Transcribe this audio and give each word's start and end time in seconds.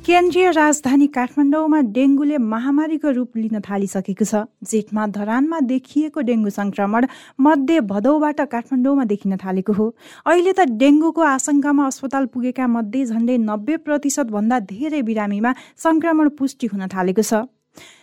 केन्द्रीय 0.00 0.50
राजधानी 0.50 1.06
काठमाडौँमा 1.14 1.78
डेङ्गुले 1.94 2.36
महामारीको 2.42 3.10
रूप 3.16 3.36
लिन 3.36 3.60
थालिसकेको 3.60 4.24
छ। 4.24 4.40
जेठमा 4.64 5.06
धरानमा 5.12 5.58
देखिएको 5.68 6.20
डेङ्गु 6.24 6.50
संक्रमण 6.50 7.06
मध्य 7.38 7.80
भदौबाट 7.84 8.40
काठमाडौँमा 8.48 9.04
देखिन 9.12 9.36
थालेको 9.44 9.72
हो। 9.72 9.86
अहिले 10.24 10.52
त 10.56 10.64
डेङ्गुको 10.80 11.20
आशंकामा 11.20 11.86
अस्पताल 11.86 12.26
पुगेका 12.32 12.66
मध्ये 12.66 13.04
झन्डै 13.12 13.36
नब्बे 13.44 13.76
प्रतिशतभन्दा 13.84 14.58
धेरै 14.72 15.02
बिरामीमा 15.04 15.52
संक्रमण 15.76 16.28
पुष्टि 16.32 16.66
हुन 16.72 16.88
थालेको 16.88 17.22
छ। 17.22 17.44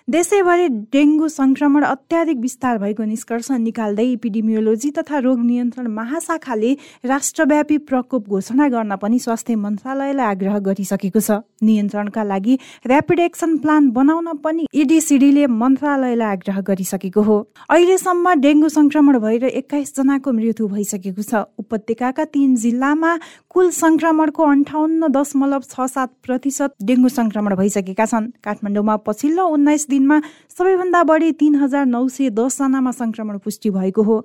देशैभरि 0.10 0.68
डेङ्गु 0.94 1.28
संक्रमण 1.30 1.84
अत्याधिक 1.84 2.38
विस्तार 2.40 2.78
भएको 2.80 3.04
निष्कर्ष 3.04 3.50
निकाल्दै 3.52 4.06
इपिडिमियोलोजी 4.12 4.92
तथा 4.98 5.18
रोग 5.20 5.40
नियन्त्रण 5.46 5.88
महाशाखाले 5.92 6.72
राष्ट्रव्यापी 7.06 7.78
प्रकोप 7.90 8.30
घोषणा 8.30 8.68
गर्न 8.72 8.96
पनि 9.02 9.20
स्वास्थ्य 9.20 9.56
मन्त्रालयलाई 9.56 10.26
आग्रह 10.26 10.58
गरिसकेको 10.68 11.20
छ। 11.20 11.44
नियन्त्रणका 11.60 12.24
लागि 12.24 12.56
ऱ्यापिड 12.88 13.20
एक्सन 13.20 13.58
प्लान 13.58 13.90
बनाउन 13.92 14.32
पनि 14.44 14.68
इडिसिडीले 14.74 15.46
मन्त्रालयलाई 15.52 16.32
आग्रह 16.32 16.62
गरिसकेको 16.72 17.22
हो। 17.28 17.38
अहिलेसम्म 17.68 18.34
डेङ्गु 18.48 18.70
संक्रमण 18.70 19.20
भएर 19.20 19.44
एक्काइस 19.44 19.96
जनाको 19.98 20.32
मृत्यु 20.32 20.68
भइसकेको 20.68 21.22
छ। 21.22 21.44
उपत्यकाका 21.60 22.26
तीन 22.32 22.56
जिल्लामा 22.56 23.12
कुल 23.52 23.70
संक्रमणको 23.76 24.44
अन्ठाउन्न 24.56 25.12
दशमलव 25.12 25.68
छ 25.68 25.92
सात 25.92 26.10
प्रतिशत 26.24 26.80
डेङ्गु 26.80 27.10
संक्रमण 27.20 27.56
भइसकेका 27.60 28.06
छन्। 28.08 28.32
काठमाडौँमा 28.40 28.96
पछिल्लो 29.04 29.48
उन्नाइस 29.52 29.88
दिनमा 29.98 30.20
सबैभन्दा 30.58 31.04
बढी 31.10 31.32
तिन 31.42 31.56
हजार 31.66 31.86
नौ 31.88 32.08
सय 32.10 32.30
दसजनामा 32.38 32.92
संक्रमण 33.02 33.38
पुष्टि 33.44 33.70
भएको 33.74 34.04
हो। 34.04 34.18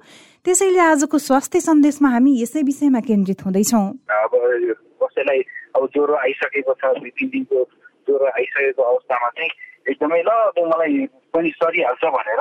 त्यसैले 0.44 0.80
आजको 0.92 1.18
स्वास्थ्य 1.18 1.60
सन्देशमा 1.60 2.08
हामी 2.14 2.32
यसै 2.42 2.62
विषयमा 2.62 3.00
केन्द्रित 3.08 3.44
हुँदैछौँ। 3.46 3.86
अब 4.20 4.32
कसैलाई 5.02 5.40
अब 5.76 5.86
ज्वरो 5.94 6.14
आइसकेको 6.16 6.72
छ 6.80 6.94
दुई 6.98 7.10
तिन 7.18 7.28
दिनको 7.34 7.58
ज्वरो 8.08 8.26
आइसकेको 8.26 8.82
अवस्थामा 8.82 9.28
चाहिँ 9.36 9.50
एकदमै 9.90 10.20
ल 10.22 10.30
मलाई 10.68 11.06
पनि 11.34 11.50
सरिहाल्छ 11.58 12.04
भनेर 12.16 12.40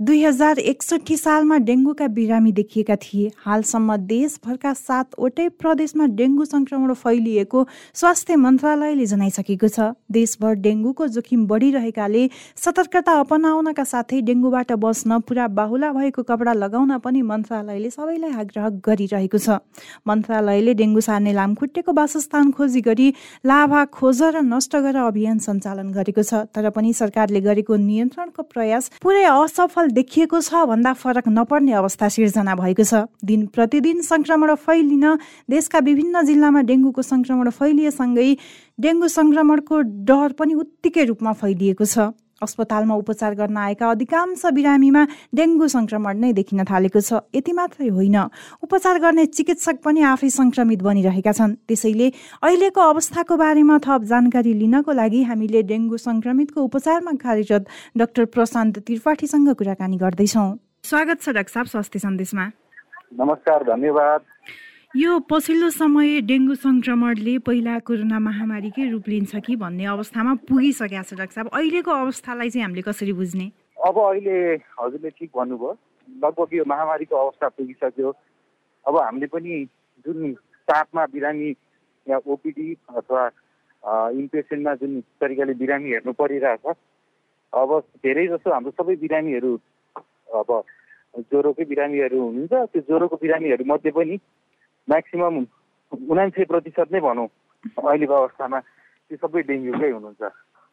दुई 0.00 0.22
हजार 0.22 0.58
एकसठी 0.60 1.16
सालमा 1.16 1.56
डेङ्गुका 1.58 2.06
बिरामी 2.08 2.50
देखिएका 2.52 2.96
थिए। 2.96 3.30
हालसम्म 3.44 3.96
देशभरका 4.06 4.72
सातवटै 4.72 5.46
प्रदेशमा 5.58 6.06
डेङ्गु 6.14 6.44
संक्रमण 6.44 6.92
फैलिएको 6.94 7.62
स्वास्थ्य 7.94 8.36
मन्त्रालयले 8.38 9.06
जनाइसकेको 9.06 9.68
छ। 9.68 9.86
देशभर 10.08 10.54
डेङ्गुको 10.66 11.06
जोखिम 11.08 11.46
बढिरहेकाले 11.46 12.22
सतर्कता 12.64 13.12
अपनाउनका 13.20 13.84
साथै 13.84 14.20
डेङ्गुबाट 14.28 14.72
बस्न 14.78 15.18
पुरा 15.26 15.48
बाहुला 15.58 15.90
भएको 15.92 16.22
कपडा 16.30 16.52
लगाउन 16.52 16.98
पनि 17.02 17.22
मन्त्रालयले 17.32 17.90
सबैलाई 17.90 18.32
आग्रह 18.38 18.68
गरिरहेको 18.86 19.38
छ। 19.38 19.58
मन्त्रालयले 20.06 20.74
डेङ्गु 20.82 21.02
सार्ने 21.08 21.32
लामखुट्टेको 21.40 21.96
वासस्थान 21.98 22.54
खोजी 22.54 22.84
गरी 22.86 23.08
लाभा 23.44 23.84
खोज 23.98 24.22
र 24.22 24.46
नष्ट 24.46 24.76
गर 24.78 25.02
अभियान 25.10 25.38
सञ्चालन 25.42 25.90
गरेको 25.90 26.22
छ। 26.22 26.46
तर 26.54 26.70
पनि 26.70 26.94
सरकारले 27.02 27.40
गरेको 27.50 27.82
नियन्त्रणको 27.90 28.42
प्रयास 28.54 28.90
पुरै 29.02 29.26
असफल 29.34 29.86
देखिएको 29.90 30.40
छ। 30.40 30.64
भन्दा 30.66 30.92
फरक 30.92 31.28
नपर्ने 31.28 31.72
अवस्था 31.72 32.08
सिर्जना 32.08 32.54
भएको 32.54 32.84
छ। 32.84 32.94
दिन 33.24 33.46
प्रतिदिन 33.48 34.00
संक्रमण 34.02 34.54
फैलिन 34.54 35.06
देशका 35.50 35.78
विभिन्न 35.78 36.24
जिल्लामा 36.26 36.60
डेङ्गुको 36.62 37.02
संक्रमण 37.02 37.50
फैलिएसँगै 37.50 38.30
डेङ्गु 38.80 39.08
संक्रमणको 39.08 39.80
डर 40.04 40.32
पनि 40.38 40.54
उत्तिकै 40.54 41.04
रूपमा 41.04 41.32
फैलिएको 41.32 41.84
छ। 41.84 42.12
अस्पतालमा 42.42 42.94
उपचार 42.94 43.34
गर्न 43.34 43.56
आएका 43.56 43.90
अधिकांश 43.90 44.42
बिरामीमा 44.54 45.02
डेङ्गु 45.34 45.66
संक्रमण 45.68 46.16
नै 46.18 46.32
देखिन 46.32 46.64
थालेको 46.64 47.00
छ। 47.00 47.20
यति 47.34 47.52
मात्रै 47.52 47.88
होइन। 47.88 48.18
उपचार 48.62 48.98
गर्ने 48.98 49.26
चिकित्सक 49.26 49.76
पनि 49.84 50.02
आफै 50.02 50.30
संक्रमित 50.30 50.82
बनिरहेका 50.82 51.32
छन्। 51.32 51.54
त्यसैले 51.66 52.08
अहिलेको 52.42 52.80
अवस्थाको 52.80 53.34
बारेमा 53.36 53.78
थप 53.78 54.02
जानकारी 54.04 54.52
लिनको 54.54 54.92
लागि 54.92 55.22
हामीले 55.22 55.62
डेङ्गु 55.62 55.96
संक्रमितको 55.98 56.58
उपचारमा 56.62 57.12
कार्यरत 57.18 57.64
डाक्टर 57.96 58.24
प्रशान्त 58.30 58.78
त्रिपाठीसँग 58.86 59.48
कुराकानी 59.54 59.96
गर्दैछौँ। 59.98 60.48
स्वागत 60.84 61.18
छ 61.22 61.28
डाक्टर 61.34 61.64
स्वास्थ्य 61.66 61.98
सन्देशमा। 61.98 62.44
नमस्कार 63.18 63.62
धन्यवाद। 63.64 64.20
यो 64.96 65.18
पछिल्लो 65.28 65.68
समय 65.70 66.20
डेङ्गु 66.24 66.54
सङ्क्रमणले 66.64 67.32
पहिला 67.44 67.78
कोरोना 67.84 68.18
महामारीकै 68.18 68.88
रूप 68.90 69.08
लिन्छ 69.08 69.36
कि 69.44 69.56
भन्ने 69.60 69.84
अवस्थामा 69.84 70.32
पुगिसकेको 70.48 71.02
छ 71.04 71.14
डाक्टर 71.18 71.34
साहब। 71.34 71.48
अहिलेको 71.52 71.90
अवस्थालाई 71.92 72.50
चाहिँ 72.50 72.64
हामीले 72.64 72.82
कसरी 72.88 73.12
बुझ्ने? 73.12 73.46
अब 73.84 73.98
अहिले 74.00 74.36
हजुरले 74.80 75.10
ठिक 75.12 75.30
भन्नुभयो 75.36 75.72
लगभग 76.08 76.54
यो 76.56 76.64
महामारीको 76.72 77.16
अवस्था 77.16 77.48
पुगिसक्यो। 77.60 78.12
अब 78.88 78.96
हामीले 78.96 79.26
पनि 79.28 79.52
जुन 80.08 80.32
चापमा 80.64 81.04
बिरामी 81.12 81.50
या 82.06 82.16
ओपिडी 82.24 82.68
अथवा 82.96 83.22
इम्पेसेन्टमा 84.24 84.74
जुन 84.80 85.00
तरिकाले 85.20 85.54
बिरामी 85.60 85.88
हेर्नु 85.92 86.12
परिरहेछ 86.16 86.64
अब 87.52 87.78
धेरै 88.08 88.26
जसो 88.32 88.56
हाम्रो 88.56 88.72
सबै 88.80 88.96
बिरामीहरू 89.04 89.52
अब 90.32 90.48
ज्वरोकै 91.28 91.64
बिरामीहरू 91.76 92.18
हुनुहुन्छ 92.24 92.72
त्यो 92.72 92.80
ज्वरोको 92.88 93.16
बिरामीहरू 93.20 93.64
मध्ये 93.68 93.92
पनि 93.92 94.16
म्याक्सिमम् 94.88 95.38
उनान्सय 95.92 96.44
प्रतिशत 96.52 96.88
नै 96.92 97.00
भनौँ। 97.00 97.28
अहिलेको 97.64 98.14
अवस्थामा 98.14 98.58
त्यो 98.60 99.16
सबै 99.22 99.40
डेङ्गुकै 99.48 99.90
हुनुहुन्छ। 99.90 100.22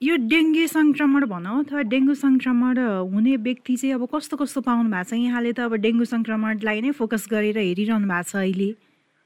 यो 0.02 0.16
डेङ्गु 0.32 0.66
सङ्क्रमण 0.76 1.24
भनौँ 1.34 1.56
अथवा 1.64 1.82
डेङ्गु 1.94 2.14
सङ्क्रमण 2.20 2.78
हुने 3.14 3.34
व्यक्ति 3.48 3.76
चाहिँ 3.82 3.96
अब 3.96 4.04
कस्तो 4.14 4.36
कस्तो 4.38 4.62
पाउनु 4.68 4.90
भएको 4.92 5.10
छ? 5.10 5.14
यहाँले 5.26 5.52
त 5.56 5.60
अब 5.68 5.74
डेङ्गु 5.86 6.06
सङ्क्रमणलाई 6.14 6.82
नै 6.86 6.92
फोकस 7.00 7.24
गरेर 7.32 7.58
हेरिरहनु 7.58 8.08
भएको 8.12 8.28
छ 8.30 8.36
अहिले। 8.44 8.70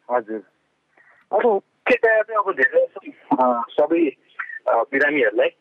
हजुर। 0.10 0.42
अब 1.32 1.46
मुख्यतया 1.46 2.22
चाहिँ 2.22 2.40
अब 2.42 2.48
धेरै 2.62 2.84
सबै 3.78 4.04
बिरामीहरूलाई 4.94 5.52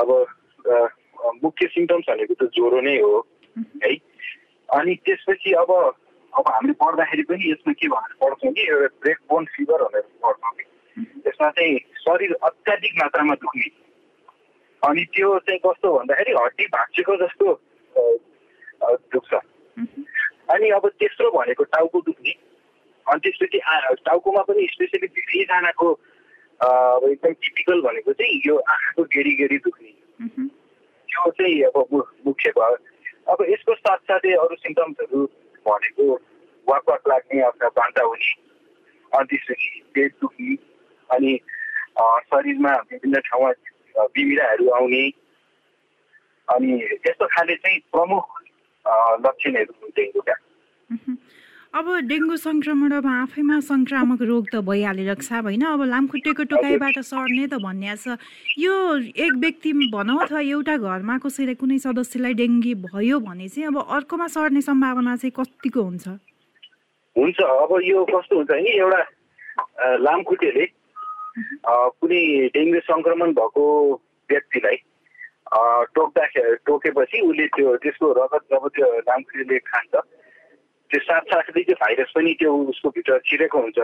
अब 0.00 0.08
मुख्य 1.44 1.66
सिम्टम्स 1.76 2.06
भनेको 2.08 2.34
त 2.40 2.48
ज्वरो 2.56 2.80
नै 2.80 2.96
हो 3.04 3.12
है। 3.84 3.92
अनि 4.72 4.92
त्यसपछि 5.04 5.52
अब 5.62 5.70
अब 6.32 6.44
हामीले 6.48 6.72
पढ्दाखेरि 6.80 7.22
पनि 7.28 7.50
यसमा 7.50 7.72
के 7.72 7.88
भनेर 7.88 8.14
पढ्छौँ 8.20 8.52
कि 8.52 8.62
एउटा 8.68 8.88
ब्रेक 9.02 9.18
बोन 9.30 9.44
फिभर 9.54 9.82
भनेर 9.82 10.04
पढ्छौँ 10.22 10.52
कि। 10.56 10.64
यसमा 11.26 11.48
चाहिँ 11.50 11.78
शरीर 12.04 12.32
अत्याधिक 12.42 12.92
मात्रामा 12.98 13.34
दुख्ने। 13.42 13.68
अनि 14.82 15.04
त्यो 15.14 15.28
चाहिँ 15.38 15.60
कस्तो 15.66 15.92
भन्दाखेरि 15.98 16.32
हड्डी 16.34 16.66
भाँचेको 16.72 17.16
जस्तो 17.22 17.46
दुख्छ। 19.12 19.32
अनि 20.54 20.68
अब 20.76 20.88
तेस्रो 21.00 21.30
भनेको 21.30 21.64
टाउको 21.76 22.00
दुख्ने। 22.06 22.32
अनि 23.06 23.20
त्यसपछि 23.20 23.58
टाउकोमा 24.06 24.42
पनि 24.48 24.66
स्पेसली 24.72 25.06
धेरैजनाको 25.08 25.92
अब 26.60 27.04
एकदम 27.10 27.32
टिपिकल 27.42 27.80
भनेको 27.82 28.12
चाहिँ 28.12 28.40
यो 28.46 28.56
आँखाको 28.56 29.02
गेडी 29.14 29.34
गेडी 29.36 29.58
दुख्ने 29.68 29.92
त्यो 30.22 31.30
चाहिँ 31.30 31.62
अब 31.68 31.76
मुख्य 32.26 32.50
भयो। 32.58 32.76
अब 33.32 33.38
यसको 33.50 33.74
साथसाथै 33.74 34.32
अरू 34.34 34.56
सिम्टम्सहरू 34.56 35.20
भनेको 35.66 36.14
वाक 36.66 36.88
वाक 36.88 37.08
लाग्ने 37.08 37.40
अथवा 37.42 37.68
बान्ता 37.68 38.02
हुने 38.02 38.32
अनि 39.12 39.38
पेट 39.94 40.14
दुख्ने 40.20 40.54
अनि 41.10 41.32
शरीरमा 42.26 42.72
विभिन्न 42.90 43.20
ठाउँमा 43.20 43.50
बिमिराहरू 44.14 44.68
आउने 44.70 45.02
अनि 46.48 46.72
यस्तो 47.06 47.26
खाले 47.26 47.54
चाहिँ 47.56 47.78
प्रमुख 47.92 48.40
लक्षणहरू 49.20 49.88
डेङ्गुका 49.88 50.34
अब 51.72 51.86
डेङ्गु 52.04 52.36
सङ्क्रमण 52.36 52.92
अब 52.92 53.06
आफैमा 53.10 53.58
सङ्क्रामक 53.66 54.22
रोग 54.30 54.48
त 54.52 54.60
भइहाल्यो 54.64 55.04
रक्षा 55.10 55.38
होइन? 55.40 55.62
अब 55.72 55.82
लामखुट्टेको 55.88 56.44
टोकाइबाट 56.52 56.98
सर्ने 57.00 57.46
त 57.48 57.60
भन्ने 57.64 57.96
छ। 57.96 58.20
यो 58.60 58.74
एक 59.08 59.32
व्यक्ति 59.40 59.72
भनौँ 59.94 60.18
अथवा 60.20 60.40
एउटा 60.52 60.76
घरमा 60.76 61.16
कसैलाई 61.24 61.56
कुनै 61.56 61.78
सदस्यलाई 61.86 62.34
डेङ्गी 62.42 62.74
भयो 62.84 63.20
भने 63.24 63.48
चाहिँ 63.48 63.66
अब 63.72 63.78
अर्कोमा 63.88 64.26
सर्ने 64.36 64.60
सम्भावना 64.68 65.16
चाहिँ 65.16 65.32
कतिको 65.32 65.80
हुन्छ? 65.88 66.08
हुन्छ। 67.16 67.40
अब 67.40 67.70
यो 67.88 68.04
कस्तो 68.12 68.36
हुन्छ 68.36 68.52
नि 68.52 68.70
एउटा 68.76 69.02
लामखुट्टेले 70.04 70.66
कुनै 71.96 72.22
डेङ्गु 72.52 72.80
सङ्क्रमण 72.92 73.32
भएको 73.40 73.64
व्यक्तिलाई 74.28 74.76
टोक्दाखेरि 75.96 76.56
टोकेपछि 76.68 77.16
उसले 77.32 77.46
त्यो 77.56 77.76
त्यसको 77.80 78.06
रगत 78.20 78.42
जब 78.52 78.68
त्यो 78.76 78.86
लामखुट्टेले 79.08 79.58
खान्छ 79.72 79.94
त्यो 80.92 81.00
साथसाथै 81.00 81.62
त्यो 81.62 81.76
भाइरस 81.80 82.10
पनि 82.16 82.32
त्यो 82.40 82.52
उसको 82.70 82.88
भित्र 82.96 83.18
छिरेको 83.26 83.58
हुन्छ। 83.58 83.78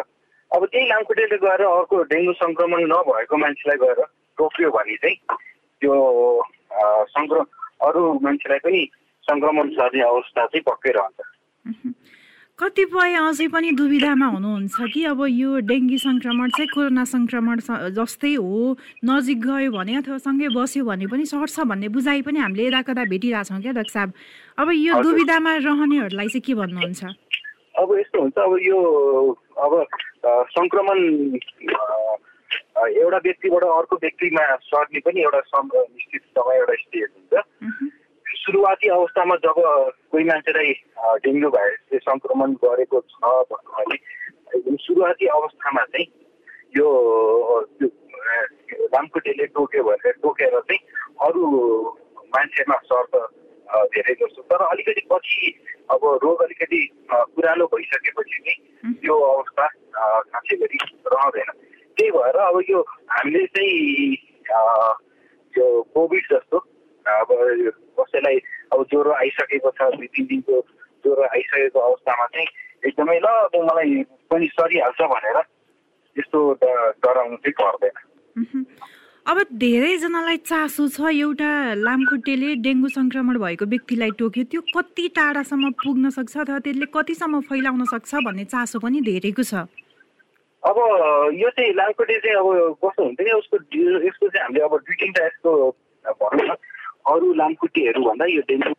अब 0.51 0.65
त्यही 0.65 0.89
लामखुट्टेले 0.89 1.37
गएर 1.45 1.63
अर्को 1.65 2.03
डेङ्गु 2.13 2.33
सङ्क्रमण 2.43 2.83
नभएको 2.93 3.37
मान्छेलाई 3.37 3.79
गएर 3.85 4.01
टोक्यो 4.39 4.71
भने 4.71 4.97
चाहिँ 4.97 5.17
त्यो 5.83 5.95
सङ्क्रमण 7.17 7.45
अरू 7.89 8.03
मान्छेलाई 8.23 8.59
पनि 8.59 8.81
सङ्क्रमण 9.29 9.71
सर्ने 9.79 10.03
अवस्था 10.03 10.47
चाहिँ 10.47 10.63
पक्कै 10.69 10.93
रहन्छ। 10.99 11.21
कतिपय 12.59 13.15
अझै 13.15 13.47
पनि 13.55 13.71
दुविधामा 13.79 14.27
हुनुहुन्छ 14.35 14.87
कि 14.93 15.03
अब 15.07 15.21
यो 15.31 15.51
डेङ्गी 15.63 15.99
सङ्क्रमण 16.05 16.49
चाहिँ 16.57 16.69
कोरोना 16.75 17.05
सङ्क्रमण 17.07 17.61
जस्तै 17.95 18.35
हो 18.35 18.75
नजिक 19.07 19.39
गयो 19.47 19.71
भने 19.71 19.95
अथवा 20.03 20.19
सँगै 20.27 20.49
बस्यो 20.57 20.83
भने 20.91 21.07
पनि 21.07 21.25
सर्छ 21.33 21.57
भन्ने 21.71 21.89
बुझाइ 21.95 22.23
पनि 22.27 22.39
हामीले 22.43 22.67
यता 22.67 22.81
कता 22.91 23.05
भेटिरहेछौँ 23.15 23.61
क्या 23.63 23.73
डाक्टर 23.79 23.95
साहब। 23.95 24.11
अब 24.59 24.69
यो 24.75 24.93
दुविधामा 25.07 25.53
रहनेहरूलाई 25.71 26.29
चाहिँ 26.35 26.43
के 26.47 26.55
भन्नुहुन्छ? 26.59 27.03
अब 27.79 27.89
यस्तो 27.99 28.19
हुन्छ 28.27 28.37
अब 28.43 28.53
यो 28.67 28.79
अब 29.63 29.73
सङ्क्रमण 30.59 30.99
एउटा 32.91 33.19
व्यक्तिबाट 33.23 33.63
अर्को 33.71 33.97
व्यक्तिमा 34.03 34.43
सर्ने 34.67 35.01
पनि 35.07 35.19
एउटा 35.23 35.63
निश्चित 35.63 36.23
समय 36.35 36.59
एउटा 36.59 36.75
स्टेज 36.83 37.07
हुन्छ। 37.07 37.35
सुरुवाती 38.49 38.89
अवस्थामा 38.89 39.35
जब 39.45 39.59
कोही 40.09 40.25
मान्छेलाई 40.25 40.73
डेङ्गु 41.25 41.49
भाइरसले 41.53 41.99
सङ्क्रमण 42.00 42.53
गरेको 42.65 43.00
छ 43.12 43.33
भने 43.53 43.97
सुरुवाती 44.85 45.27
अवस्थामा 45.37 45.83
चाहिँ 45.85 46.06
यो 46.77 46.89
लामखुट्टेले 48.95 49.47
टोक्यो 49.53 49.83
भनेर 49.85 50.15
टोकेर 50.23 50.61
चाहिँ 50.61 50.81
अरू 51.27 51.45
मान्छेमा 52.37 52.77
सर्छ 52.89 53.21
धेरै 53.95 54.15
जस्तो 54.15 54.43
तर 54.49 54.65
अलिकति 54.67 55.05
पछि 55.12 55.53
अब 55.91 56.05
रोग 56.25 56.43
अलिकति 56.43 56.81
पुरानो 57.12 57.67
भइसकेपछि 57.75 58.39
चाहिँ 58.47 58.95
यो 59.05 59.19
अवस्था 59.33 59.67
खासै 60.33 60.56
गरी 60.56 60.79
रहँदैन। 61.12 61.50
त्यही 61.97 62.11
भएर 62.11 62.37
अब 62.47 62.61
यो 62.71 62.81
हामीले 63.11 63.45
चाहिँ 63.47 64.17
यो 65.55 65.67
कोभिड 65.95 66.25
जस्तो 66.33 66.59
अब 67.06 67.29
कसैलाई 68.00 68.39
अब 68.73 68.85
ज्वरो 68.91 69.12
आइसकेको 69.21 69.71
छ 69.79 69.91
दुई 69.97 70.06
तिन 70.17 70.27
दिनको 70.33 70.61
ज्वरो 71.05 71.23
आइसकेको 71.29 71.79
अवस्थामा 71.81 72.27
चाहिँ 72.35 72.49
एकदमै 72.87 73.19
ल 73.19 73.27
अब 73.47 73.55
मलाई 73.71 74.03
पनि 74.31 74.47
सरिहाल्छ 74.55 75.00
भनेर 75.15 75.39
यस्तो 76.17 76.39
डराउनु 76.62 77.37
चाहिँ 77.43 77.56
पर्दैन। 77.61 77.97
अब 79.27 79.39
धेरैजनालाई 79.61 80.37
चासो 80.50 80.85
छ 80.89 81.11
एउटा 81.15 81.50
लामखुट्टेले 81.87 82.55
डेङ्गु 82.67 82.89
सङ्क्रमण 82.89 83.39
भएको 83.39 83.65
व्यक्तिलाई 83.73 84.11
टोक्यो। 84.19 84.45
त्यो 84.53 84.61
कति 84.77 85.09
टाढासम्म 85.17 85.71
पुग्न 85.83 86.11
सक्छ 86.17 86.37
अथवा 86.37 86.59
त्यसले 86.65 86.87
कतिसम्म 86.95 87.41
फैलाउन 87.50 87.85
सक्छ 87.93 88.15
भन्ने 88.25 88.45
चासो 88.55 88.79
पनि 88.81 89.00
धेरैको 89.11 89.43
छ? 89.43 89.69
अब 90.62 90.77
यो 91.39 91.49
चाहिँ 91.56 91.73
लामखुट्टे 91.75 92.17
चाहिँ 92.25 92.37
अब 92.37 92.49
कस्तो 92.85 93.05
हुन्छ 93.05 93.21
नि 93.21 93.31
उसको 93.33 93.56
यसको 94.06 94.29
चाहिँ 94.29 94.43
हामीले 94.45 94.65
अब 94.65 94.75
दुई 94.81 94.97
तिनवटा 94.97 95.27
यस्तो 95.27 95.50
भनौँ 96.23 96.47
न 96.49 96.56
अरू 97.15 97.33
लामखुट्टेहरू 97.41 98.03
भन्दा 98.05 98.27
यो 98.35 98.43
डेङ्गु। 98.49 98.75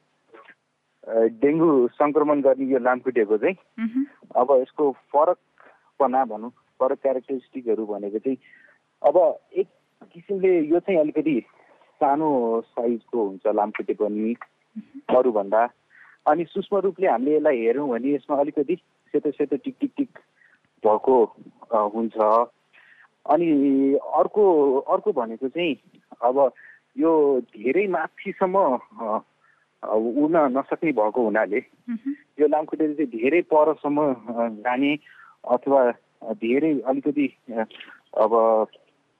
डेङ्गु 1.44 1.70
सङ्क्रमण 1.98 2.42
गर्ने 2.42 2.66
यो 2.72 2.80
लामखुट्टेको 2.80 3.38
चाहिँ 3.44 3.56
अब 4.42 4.52
यसको 4.62 4.92
फरकपना 5.14 6.24
भनौँ 6.32 6.52
फरक 6.80 7.00
क्यारेक्टरिस्टिकहरू 7.02 7.86
भनेको 7.86 8.20
चाहिँ 8.26 8.38
अब 9.02 9.18
एक 9.62 9.68
किसिमले 10.14 10.52
यो 10.70 10.80
चाहिँ 10.80 11.00
अलिकति 11.00 11.40
सानो 12.02 12.30
साइजको 12.68 13.26
हुन्छ 13.26 13.56
लामखुट्टे 13.56 13.94
पनि 14.02 14.36
अरूभन्दा। 15.18 15.62
अनि 16.30 16.44
सूक्ष्म 16.46 16.78
रूपले 16.86 17.08
हामीले 17.08 17.36
यसलाई 17.36 17.58
हेऱ्यौँ 17.66 17.90
भने 17.90 18.14
यसमा 18.14 18.38
अलिकति 18.40 18.76
सेतो 19.14 19.32
सेतो 19.32 19.58
टिक 19.66 19.76
टिक 19.80 19.92
टिक 19.98 20.20
भएको 20.84 21.16
हुन्छ। 21.96 22.18
अनि 23.34 23.48
अर्को 24.20 24.44
अर्को 24.94 25.12
भनेको 25.20 25.48
चाहिँ 25.50 25.76
अब 26.24 26.38
यो 26.96 27.12
धेरै 27.56 27.86
माथिसम्म 27.88 28.56
उड्न 30.24 30.38
नसक्ने 30.58 30.92
भएको 30.92 31.24
हुनाले 31.24 31.62
यो 32.40 32.48
लामखुट्टे 32.48 32.94
चाहिँ 32.94 33.12
धेरै 33.12 33.42
परसम्म 33.54 34.14
जाने 34.66 34.92
अथवा 35.56 35.82
धेरै 36.44 36.74
अलिकति 36.92 37.28
अब 38.20 38.34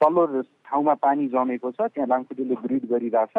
तल्लो 0.02 0.42
ठाउँमा 0.42 0.94
पानी 1.06 1.28
जमेको 1.30 1.72
छ 1.72 1.88
त्यहाँ 1.94 2.08
लामखुट्टेले 2.10 2.56
ब्रिड 2.66 2.84
गरिरहेछ 2.92 3.38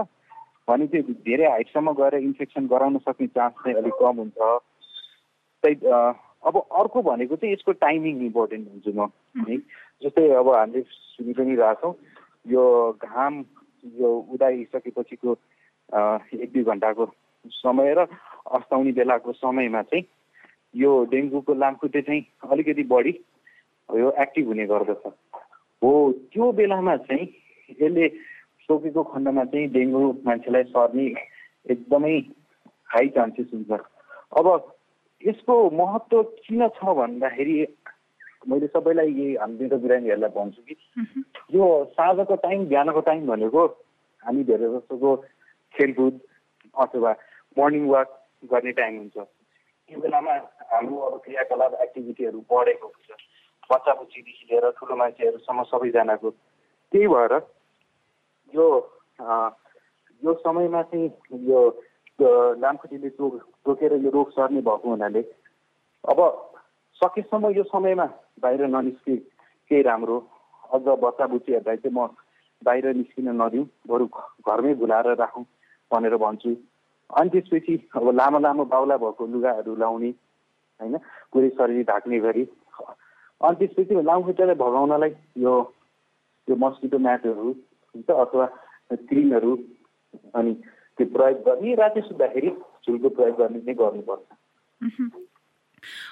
भने 0.68 0.86
चाहिँ 0.86 1.14
धेरै 1.26 1.46
हाइटसम्म 1.50 1.92
गएर 2.00 2.14
इन्फेक्सन 2.22 2.66
गराउन 2.72 2.98
सक्ने 3.04 3.26
चान्स 3.26 3.54
चाहिँ 3.64 3.76
अलिक 3.76 3.94
कम 4.00 4.16
हुन्छ। 4.22 4.38
त्यही 5.62 5.74
अब 6.48 6.56
अर्को 6.80 7.02
भनेको 7.02 7.36
चाहिँ 7.36 7.52
यसको 7.54 7.72
टाइमिङ 7.84 8.20
इम्पोर्टेन्ट 8.26 8.68
भन्छु 8.68 8.92
म 8.96 9.08
है। 9.48 9.56
जस्तै 10.04 10.28
अब 10.40 10.48
हामीले 10.54 10.82
सुनि 10.88 11.32
पनि 11.36 11.54
रहेछौँ 11.56 11.94
यो 12.46 12.64
घाम 13.02 13.42
यो 13.84 14.10
उदाइसकेपछिको 14.34 15.32
एक 16.34 16.50
दुई 16.52 16.62
घन्टाको 16.62 17.06
समय 17.44 17.94
र 17.94 18.06
अस्ताउने 18.56 18.92
बेलाको 18.92 19.32
समयमा 19.32 19.82
चाहिँ 19.82 20.04
यो 20.74 20.90
डेङ्गुको 21.10 21.54
लामखुट्टे 21.54 22.02
चाहिँ 22.02 22.22
अलिकति 22.50 22.82
बढी 22.92 23.14
यो 23.88 24.10
एक्टिभ 24.22 24.46
हुने 24.46 24.66
गर्दछ। 24.66 25.06
हो 25.82 25.90
त्यो 26.32 26.52
बेलामा 26.52 26.96
चाहिँ 26.96 27.26
यसले 27.80 28.08
सोकेको 28.68 29.02
खण्डमा 29.02 29.44
चाहिँ 29.44 29.68
डेङ्गु 29.72 30.02
मान्छेलाई 30.26 30.62
सर्ने 30.70 31.06
एकदमै 31.70 32.18
हाई 32.90 33.08
चान्सेस 33.16 33.48
हुन्छ। 33.54 33.80
अब 34.38 34.46
यसको 35.22 35.54
महत्त्व 35.70 36.22
किन 36.22 36.68
छ 36.68 36.84
भन्दाखेरि 37.00 37.56
मैले 38.48 38.66
सबैलाई 38.66 39.10
यही 39.12 39.34
हाम्रो 39.36 39.76
बिरामीहरूलाई 39.78 40.30
भन्छु 40.36 40.62
कि 40.62 40.74
यो 41.54 41.66
साँझको 41.92 42.36
टाइम 42.44 42.66
बिहानको 42.68 43.00
टाइम 43.08 43.26
भनेको 43.26 43.66
हामी 44.24 44.44
धेरै 44.44 44.68
जस्तोको 44.74 45.16
खेलकुद 45.74 46.20
अथवा 46.74 47.12
मर्निङ 47.56 47.84
वाक 47.88 48.08
गर्ने 48.52 48.72
टाइम 48.72 48.96
हुन्छ। 48.98 49.16
त्यो 49.16 50.00
बेलामा 50.00 50.34
हाम्रो 50.72 50.96
अब 51.06 51.20
क्रियाकलाप 51.24 51.74
एक्टिभिटीहरू 51.82 52.40
बढेको 52.50 52.86
हुन्छ। 52.86 53.08
बच्चा 53.70 53.92
बच्चीदेखि 54.00 54.44
लिएर 54.50 54.70
ठुलो 54.78 54.96
मान्छेहरूसम्म 54.96 55.62
सबैजनाको। 55.70 56.30
त्यही 56.30 57.06
भएर 57.06 57.34
यो 58.54 58.66
यो 60.22 60.34
समयमा 60.44 60.82
चाहिँ 60.82 61.08
यो 61.48 61.60
लामखुट्टेले 62.62 63.08
टोक 63.18 63.34
टोकेर 63.64 63.92
यो 64.04 64.10
रोग 64.10 64.30
सर्ने 64.32 64.60
भएको 64.60 64.88
हुनाले 64.88 65.22
अब 66.04 66.18
सकेसम्म 67.00 67.50
यो 67.56 67.62
समयमा 67.64 68.06
बाहिर 68.42 68.66
ननिस्के 68.66 69.16
केही 69.70 69.82
राम्रो? 69.82 70.18
अझ 70.72 70.82
बच्चा 71.04 71.26
बुच्चीहरूलाई 71.26 71.76
चाहिँ 71.76 71.94
म 71.96 72.08
बाहिर 72.62 72.86
निस्किन 72.96 73.28
नदिउँ 73.40 73.66
बरु 73.88 74.06
घरमै 74.46 74.74
भुलाएर 74.80 75.08
राखौँ 75.16 75.44
भनेर 75.90 76.16
भन्छु। 76.16 76.50
अनि 77.10 77.28
त्यसपछि 77.30 77.74
अब 77.96 78.08
लामो 78.14 78.38
लामो 78.38 78.64
बाउला 78.72 78.96
भएको 78.96 79.26
लुगाहरू 79.26 79.74
लाउने 79.76 80.10
होइन? 80.80 80.96
पुरै 81.32 81.48
शरीर 81.58 81.84
ढाक्ने 81.90 82.18
गरी। 82.20 82.44
अनि 83.40 83.56
त्यसपछि 83.58 84.02
लामखुट्टालाई 84.02 84.54
भगाउनलाई 84.62 85.12
यो 85.44 85.54
यो 86.48 86.54
मस्किटो 86.56 86.98
म्याटहरू 86.98 87.48
हुन्छ 87.94 88.10
अथवा 88.10 88.46
क्रिमहरू 89.08 89.52
अनि 90.34 90.52
त्यो 90.98 91.06
प्रयोग 91.14 91.38
गर्ने। 91.46 91.74
राति 91.74 92.00
सुत्दाखेरि 92.08 92.50
झुलको 92.84 93.08
प्रयोग 93.08 93.36
गर्ने 93.38 93.60
चाहिँ 93.60 93.78
गर्नुपर्छ। 93.80 94.24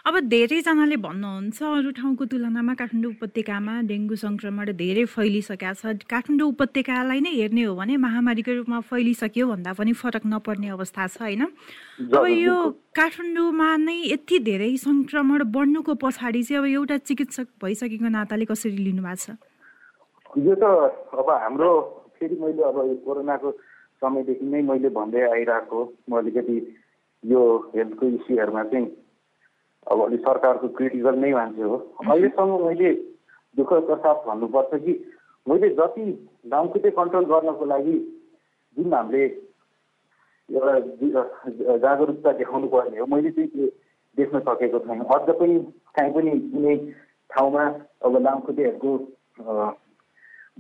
अब 0.07 0.19
धेरैजनाले 0.31 0.97
भन्नुहुन्छ 1.02 1.62
अरू 1.62 1.90
ठाउँको 1.90 2.25
तुलनामा 2.31 2.75
काठमाडौँ 2.78 3.11
उपत्यकामा 3.19 3.75
डेङ्गु 3.90 4.14
सङ्क्रमण 4.14 4.71
धेरै 4.78 5.05
फैलिसकेका 5.11 5.73
छ। 5.75 6.07
काठमाडौँ 6.07 6.49
उपत्यकालाई 6.55 7.21
नै 7.26 7.33
हेर्ने 7.35 7.62
हो 7.67 7.75
भने 7.75 7.97
महामारीको 8.07 8.52
रूपमा 8.62 8.78
फैलिसक्यो 8.90 9.47
भन्दा 9.50 9.73
पनि 9.75 9.93
फरक 9.99 10.25
नपर्ने 10.31 10.69
अवस्था 10.71 11.07
छ 11.11 11.19
होइन? 11.23 11.43
अब 12.14 12.25
यो 12.31 12.57
काठमाडौँमा 12.95 13.69
नै 13.83 13.97
यति 14.14 14.38
धेरै 14.47 14.71
सङ्क्रमण 14.87 15.45
बढ्नुको 15.50 15.95
पछाडि 15.99 16.43
चाहिँ 16.47 16.62
अब 16.62 16.67
एउटा 16.78 16.97
चिकित्सक 17.02 17.47
भइसकेको 17.59 18.09
नाताले 18.14 18.45
कसरी 18.47 18.78
लिनुभएको 18.78 19.19
छ? 19.19 19.35
यो 20.47 20.55
त 20.55 20.64
अब 21.19 21.28
हाम्रो 21.43 21.71
फेरि 22.23 22.37
मैले 22.38 22.62
अब 22.71 22.78
कोरोनाको 23.02 23.50
समयदेखि 23.99 24.47
नै 24.47 24.62
मैले 24.62 24.88
भन्दै 24.95 25.26
आइरहेको 25.35 25.78
म 26.07 26.23
अलिकति 26.23 26.57
यो 27.25 27.43
हेल्थको 27.75 28.07
इस्युहरूमा 28.14 28.64
चाहिँ 28.71 28.87
अब 29.88 30.04
अलि 30.04 30.16
सरकारको 30.25 30.68
क्रिटिकल 30.76 31.14
नै 31.18 31.33
मान्छे 31.33 31.62
हो। 31.62 31.76
अहिलेसम्म 32.00 32.66
मैले 32.66 32.92
दुःखको 33.57 33.97
साथ 33.97 34.18
भन्नुपर्छ 34.26 34.80
कि 34.85 34.92
मैले 35.47 35.68
जति 35.75 36.04
लामखुट्टे 36.52 36.90
कन्ट्रोल 36.99 37.25
गर्नको 37.26 37.64
लागि 37.66 37.97
जुन 38.76 38.95
हामीले 38.95 39.25
एउटा 40.49 41.76
जागरुकता 41.78 42.33
देखाउनु 42.38 42.68
पर्ने 42.68 42.99
हो 42.99 43.07
मैले 43.14 43.30
चाहिँ 43.30 43.49
त्यो 43.50 43.66
देख्न 44.16 44.40
सकेको 44.49 44.78
छैन। 44.78 45.00
अझ 45.00 45.28
पनि 45.40 45.59
काहीँ 45.97 46.12
पनि 46.14 46.30
कुनै 46.52 46.76
ठाउँमा 47.30 47.64
अब 48.04 48.16
लामखुट्टेहरूको 48.23 48.92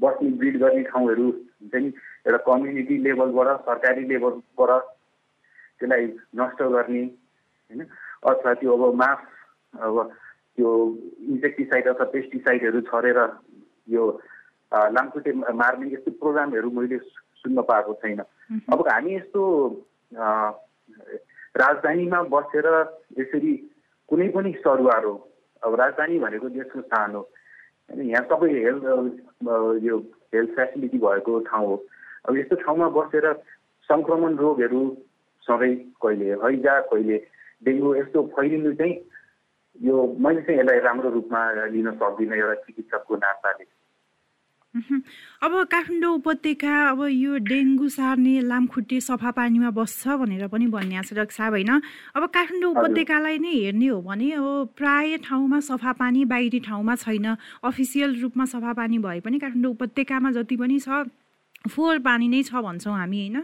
बस्ने 0.00 0.30
ब्रिड 0.40 0.58
गर्ने 0.60 0.82
ठाउँहरू 0.90 1.24
हुन्छ 1.24 1.74
नि 1.74 1.88
एउटा 2.26 2.38
कम्युनिटी 2.48 2.98
लेभलबाट 3.04 3.48
सरकारी 3.68 4.02
लेभलबाट 4.08 4.82
त्यसलाई 5.80 6.04
नष्ट 6.36 6.62
गर्ने 6.74 7.02
होइन? 7.02 7.80
अथवा 8.22 8.54
त्यो 8.60 8.76
अब 8.76 8.94
मास 8.94 9.18
अब 9.74 9.96
त्यो 10.56 10.70
इन्सेक्टिसाइड 11.30 11.88
अथवा 11.88 12.06
पेस्टिसाइडहरू 12.12 12.80
छरेर 12.90 13.18
यो 13.94 14.04
लामखुट्टे 14.72 15.32
मार्ने 15.54 15.92
यस्तो 15.92 16.10
प्रोग्रामहरू 16.20 16.70
मैले 16.70 16.98
सुन्न 17.40 17.62
पाएको 17.62 17.92
छैन। 18.02 18.20
अब 18.72 18.78
हामी 18.88 19.14
यस्तो 19.14 19.42
राजधानीमा 21.62 22.22
बसेर 22.34 22.66
यसरी 23.18 23.52
कुनै 24.08 24.28
पनि 24.34 24.52
सरुवार 24.64 25.04
हो 25.04 25.14
अब 25.62 25.74
राजधानी 25.80 26.18
भनेको 26.18 26.48
देशको 26.48 26.80
स्थान 26.80 27.14
हो 27.14 27.20
होइन 27.20 28.10
यहाँ 28.10 28.24
सबै 28.30 28.50
हेल्थ 28.52 28.84
यो 29.86 29.96
हेल्थ 30.34 30.50
फेसिलिटी 30.56 30.98
भएको 30.98 31.38
ठाउँ 31.48 31.66
हो। 31.66 31.76
अब 32.28 32.36
यस्तो 32.36 32.56
ठाउँमा 32.62 32.88
बसेर 32.98 33.32
सङ्क्रमण 33.88 34.36
रोगहरू 34.36 34.82
सधैँ 35.42 35.74
कहिले 36.02 36.26
हैजा 36.44 36.80
कहिले 36.92 37.16
डेङ्गु 37.62 37.94
यस्तो 37.94 38.22
फैलिनु 38.36 38.72
चाहिँ 38.74 38.94
यो 39.76 39.96
मैले 40.20 40.40
चाहिँ 40.42 40.60
यसलाई 40.60 40.78
राम्रो 40.86 41.10
रूपमा 41.10 41.40
लिन 41.74 41.90
सक्दिनँ 41.98 42.36
एउटा 42.36 42.54
चिकित्सकको 42.62 43.16
नाताले 43.16 43.66
अब 45.42 45.52
काठमाडौँ 45.72 46.14
उपत्यका 46.14 46.72
अब 46.88 47.00
यो 47.10 47.36
डेङ्गु 47.42 47.88
सार्ने 47.88 48.34
लामखुट्टे 48.46 48.98
सफा 49.00 49.30
पानीमा 49.38 49.70
बस्छ 49.74 50.08
भनेर 50.20 50.46
पनि 50.48 50.66
भनिएको 50.70 51.14
छ 51.16 51.32
साहब 51.34 51.52
होइन। 51.52 51.72
अब 52.14 52.26
काठमाडौँ 52.36 52.70
उपत्यकालाई 52.76 53.38
नै 53.38 53.52
हेर्ने 53.54 53.86
हो 53.88 53.98
भने 54.02 54.30
अब 54.38 54.46
प्राय 54.76 55.16
ठाउँमा 55.26 55.60
सफा 55.70 55.92
पानी 55.98 56.24
बाहिरी 56.30 56.60
ठाउँमा 56.68 56.94
छैन। 56.94 57.26
अफिसियल 57.64 58.20
रूपमा 58.22 58.44
सफा 58.44 58.72
पानी 58.78 58.98
भए 58.98 59.20
पनि 59.24 59.38
काठमाडौँ 59.38 59.72
उपत्यकामा 59.72 60.30
जति 60.36 60.56
पनि 60.56 60.78
छ 60.78 60.88
फोहोर 61.64 61.98
पानी 61.98 62.28
नै 62.28 62.42
छ 62.42 62.62
भन्छौँ 62.62 62.94
हामी 62.94 63.18
होइन? 63.18 63.42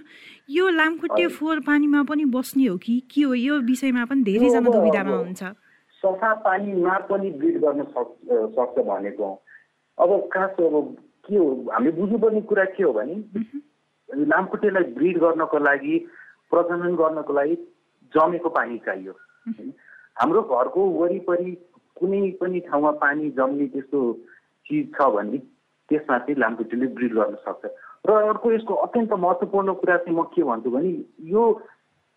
यो 0.51 0.69
लामखुट्टे 0.71 1.27
फोहोर 1.35 1.61
पानीमा 1.67 2.03
पनि 2.09 2.25
बस्ने 2.31 2.67
हो 2.67 2.77
कि? 2.79 2.95
के 3.11 3.23
हो? 3.23 3.35
यो 3.35 3.59
विषयमा 3.67 4.05
पनि 4.07 4.23
धेरैजना 4.23 4.71
दुविधामा 4.71 5.17
हुन्छ। 5.17 5.43
सफा 6.03 6.33
पानीमा 6.47 6.99
पनि 7.11 7.31
ब्रिड 7.39 7.59
गर्न 7.65 7.83
सक्छ 8.55 8.79
भनेको। 8.87 9.29
अब 9.99 10.11
खास 10.33 10.57
अब 10.61 10.97
के 11.27 11.37
हो? 11.37 11.49
हामीले 11.73 11.93
बुझ्नुपर्ने 12.01 12.41
कुरा 12.49 12.65
के 12.77 12.83
हो 12.83 12.93
भने 12.93 13.15
लामखुट्टेलाई 14.09 14.85
ब्रिड 14.95 15.19
गर्नको 15.19 15.59
लागि 15.59 15.99
प्रजनन 16.53 16.95
गर्नको 16.97 17.33
लागि 17.35 17.57
जमेको 18.13 18.49
पानी 18.57 18.79
चाहियो। 18.87 19.13
हाम्रो 20.21 20.43
घरको 20.43 20.81
वरिपरि 21.01 21.51
कुनै 21.99 22.31
पनि 22.41 22.61
ठाउँमा 22.69 22.91
पानी 23.03 23.31
जम्ने 23.39 23.67
त्यस्तो 23.75 24.01
चिज 24.67 24.85
छ 24.95 25.09
भने 25.17 25.39
त्यसमा 25.89 26.19
चाहिँ 26.19 26.41
लामखुट्टेले 26.41 26.87
ब्रिड 26.95 27.13
गर्न 27.15 27.35
सक्छ। 27.47 27.65
र 28.05 28.13
अर्को 28.29 28.53
यसको 28.53 28.75
अत्यन्त 28.85 29.13
महत्त्वपूर्ण 29.13 29.73
कुरा 29.81 29.97
चाहिँ 29.97 30.17
म 30.19 30.23
के 30.35 30.43
भन्छु 30.45 30.71
भने 30.71 30.91
यो 31.31 31.43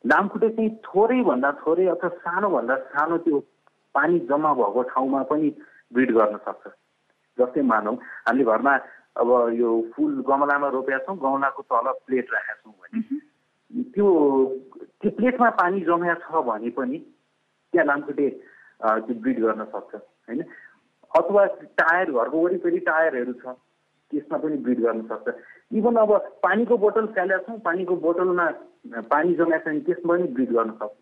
लामखुट्टे 0.04 0.50
चाहिँ 0.50 0.70
थोरैभन्दा 0.84 1.52
थोरै 1.62 1.86
अथवा 1.96 2.10
सानोभन्दा 2.24 2.76
सानो 2.92 3.18
त्यो 3.24 3.40
पानी 3.96 4.20
जम्मा 4.30 4.54
भएको 4.54 4.82
ठाउँमा 4.92 5.22
पनि 5.32 5.50
ब्रिड 5.94 6.12
गर्न 6.12 6.38
सक्छ। 6.46 6.68
जस्तै 7.38 7.62
मानौँ 7.72 7.96
हामीले 8.28 8.44
घरमा 8.44 8.74
अब 9.18 9.30
यो 9.56 9.70
फुल 9.96 10.12
गमलामा 10.28 10.68
रोपेका 10.76 11.00
छौँ 11.06 11.18
गमलाको 11.18 11.62
तल 11.72 11.88
प्लेट 12.06 12.28
राखेका 12.34 12.54
छौँ 12.62 12.74
भने। 12.74 13.00
त्यो 13.94 14.08
त्यो 15.02 15.12
प्लेटमा 15.18 15.50
पानी 15.62 15.80
जमेको 15.88 16.22
छ 16.24 16.46
भने 16.46 16.70
पनि 16.78 16.98
त्यहाँ 17.74 17.86
लामखुट्टे 17.88 18.28
त्यो 19.06 19.16
ब्रिड 19.22 19.40
गर्न 19.40 19.64
सक्छ 19.72 19.96
होइन? 19.96 20.44
अथवा 21.12 21.46
टायर 21.80 22.12
घरको 22.12 22.38
वरिपरि 22.44 22.80
टायरहरू 22.92 23.34
छ 23.42 23.56
त्यसमा 24.12 24.38
पनि 24.38 24.58
ब्रिड 24.68 24.80
गर्न 24.82 25.02
सक्छ। 25.08 25.28
इभन 25.72 25.96
अब 25.96 26.12
पानीको 26.44 26.78
बोतल 26.78 27.06
फ्यालेका 27.14 27.44
छौँ 27.44 27.60
पानीको 27.60 27.96
बोतलमा 28.04 28.46
पानी 29.12 29.34
जमेको 29.36 29.60
छ 29.60 29.68
भने 29.68 29.80
त्यसमा 29.84 30.14
पनि 30.14 30.28
ब्रिड 30.34 30.52
गर्न 30.52 30.72
सक्छ। 30.72 30.96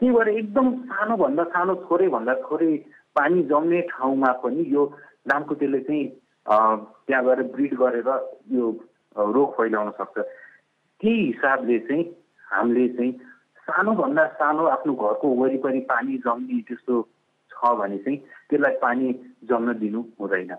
त्यही 0.00 0.12
भएर 0.12 0.28
एकदम 0.28 0.66
सानोभन्दा 0.86 1.44
सानो 1.54 1.74
थोरैभन्दा 1.84 2.34
थोरै 2.44 2.76
पानी 3.16 3.42
जम्ने 3.50 3.80
ठाउँमा 3.90 4.32
पनि 4.42 4.64
यो 4.68 4.84
लामखुट्टेले 5.28 5.80
चाहिँ 5.80 6.04
त्यहाँ 6.46 7.24
गएर 7.24 7.42
ब्रिड 7.54 7.74
गरेर 7.80 8.08
यो 8.52 8.70
रोग 9.16 9.48
फैलाउन 9.56 9.90
सक्छ। 9.98 10.18
त्यही 10.18 11.24
हिसाबले 11.26 11.78
चाहिँ 11.88 12.04
हामीले 12.46 12.88
चाहिँ 12.96 13.12
सानोभन्दा 13.66 14.26
सानो 14.36 14.66
आफ्नो 14.66 14.92
घरको 14.94 15.28
वरिपरि 15.40 15.80
पानी 15.88 16.18
जम्ने 16.26 16.60
त्यस्तो 16.68 17.00
छ 17.52 17.72
भने 17.80 17.98
चाहिँ 17.98 18.18
त्यसलाई 18.50 18.76
पानी 18.82 19.12
जम्न 19.48 19.78
दिनु 19.78 20.00
हुँदैन। 20.20 20.52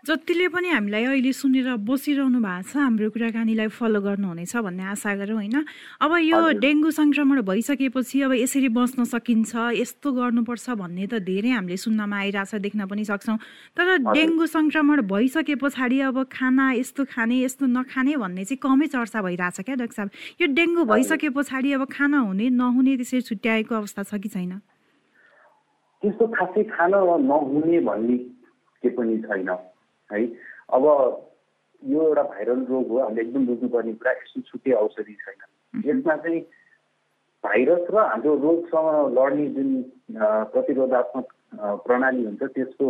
जतिले 0.00 0.48
पनि 0.48 0.68
हामीलाई 0.72 1.04
अहिले 1.04 1.32
सुनेर 1.36 1.76
बसिरहनु 1.84 2.40
भएको 2.40 2.72
छ 2.72 2.76
हाम्रो 2.80 3.08
कुराकानीलाई 3.12 3.68
फलो 3.68 4.00
गर्नुहुनेछ 4.00 4.56
भन्ने 4.64 4.84
आशा 4.96 5.12
गरौँ 5.20 5.36
होइन? 5.36 5.56
अब 6.00 6.12
यो 6.24 6.40
डेङ्गु 6.56 6.90
सङ्क्रमण 6.90 7.40
भइसकेपछि 7.44 8.16
अब 8.24 8.32
यसरी 8.32 8.68
बस्न 8.72 9.04
सकिन्छ 9.04 9.52
यस्तो 9.76 10.08
गर्नुपर्छ 10.16 10.66
भन्ने 10.80 11.04
त 11.04 11.20
धेरै 11.20 11.50
हामीले 11.52 11.76
सुन्नमा 11.76 12.16
आइरहेछ 12.16 12.54
देख्न 12.64 12.88
पनि 12.88 13.04
सक्छौँ। 13.04 13.36
तर 13.76 13.86
डेङ्गु 14.16 14.46
सङ्क्रमण 14.48 15.04
भइसके 15.04 15.54
पछाडि 15.60 16.00
अब 16.08 16.16
खाना 16.32 16.72
यस्तो 16.80 17.04
खाने 17.04 17.36
यस्तो 17.44 17.64
नखाने 17.68 18.16
भन्ने 18.24 18.44
चाहिँ 18.48 18.60
कमै 18.64 18.86
चर्चा 18.88 19.20
भइरहेछ 19.20 19.60
क्या 19.68 19.76
डाक्टर 19.84 19.96
साहब? 20.00 20.10
यो 20.40 20.46
डेङ्गु 20.48 20.84
भइसके 20.88 21.28
पछाडि 21.36 21.72
अब 21.76 21.84
खाना 21.92 22.18
हुने 22.24 22.48
नहुने 22.56 22.96
त्यसरी 22.96 23.20
छुट्याएको 23.28 23.74
अवस्था 23.84 24.02
छ 24.08 24.16
कि 24.16 24.28
छैन? 24.32 24.64
त्यस्तो 26.02 26.24
खासै 26.32 26.62
खाना 26.72 26.98
नहुने 27.20 27.80
भन्ने 27.84 28.16
के 28.80 28.88
पनि 28.96 29.18
छैन। 29.28 29.52
है। 30.12 30.24
अब 30.76 30.84
यो 31.82 32.00
एउटा 32.06 32.22
भाइरल 32.22 32.64
रोग 32.70 32.88
हो 32.88 32.98
हामीले 33.00 33.20
एकदम 33.22 33.46
बुझ्नुपर्ने 33.46 33.92
कुरा 33.92 34.12
यस्तो 34.12 34.40
छुट्टै 34.48 34.72
औषधि 34.80 35.14
छैन। 35.20 35.40
यसमा 35.86 36.16
चाहिँ 36.16 36.40
भाइरस 37.44 37.84
र 37.90 37.96
हाम्रो 37.96 38.34
रोगसँग 38.36 38.88
लड्ने 39.16 39.46
जुन 39.56 39.70
प्रतिरोधात्मक 40.52 41.26
प्रणाली 41.86 42.24
हुन्छ 42.24 42.42
त्यसको 42.42 42.86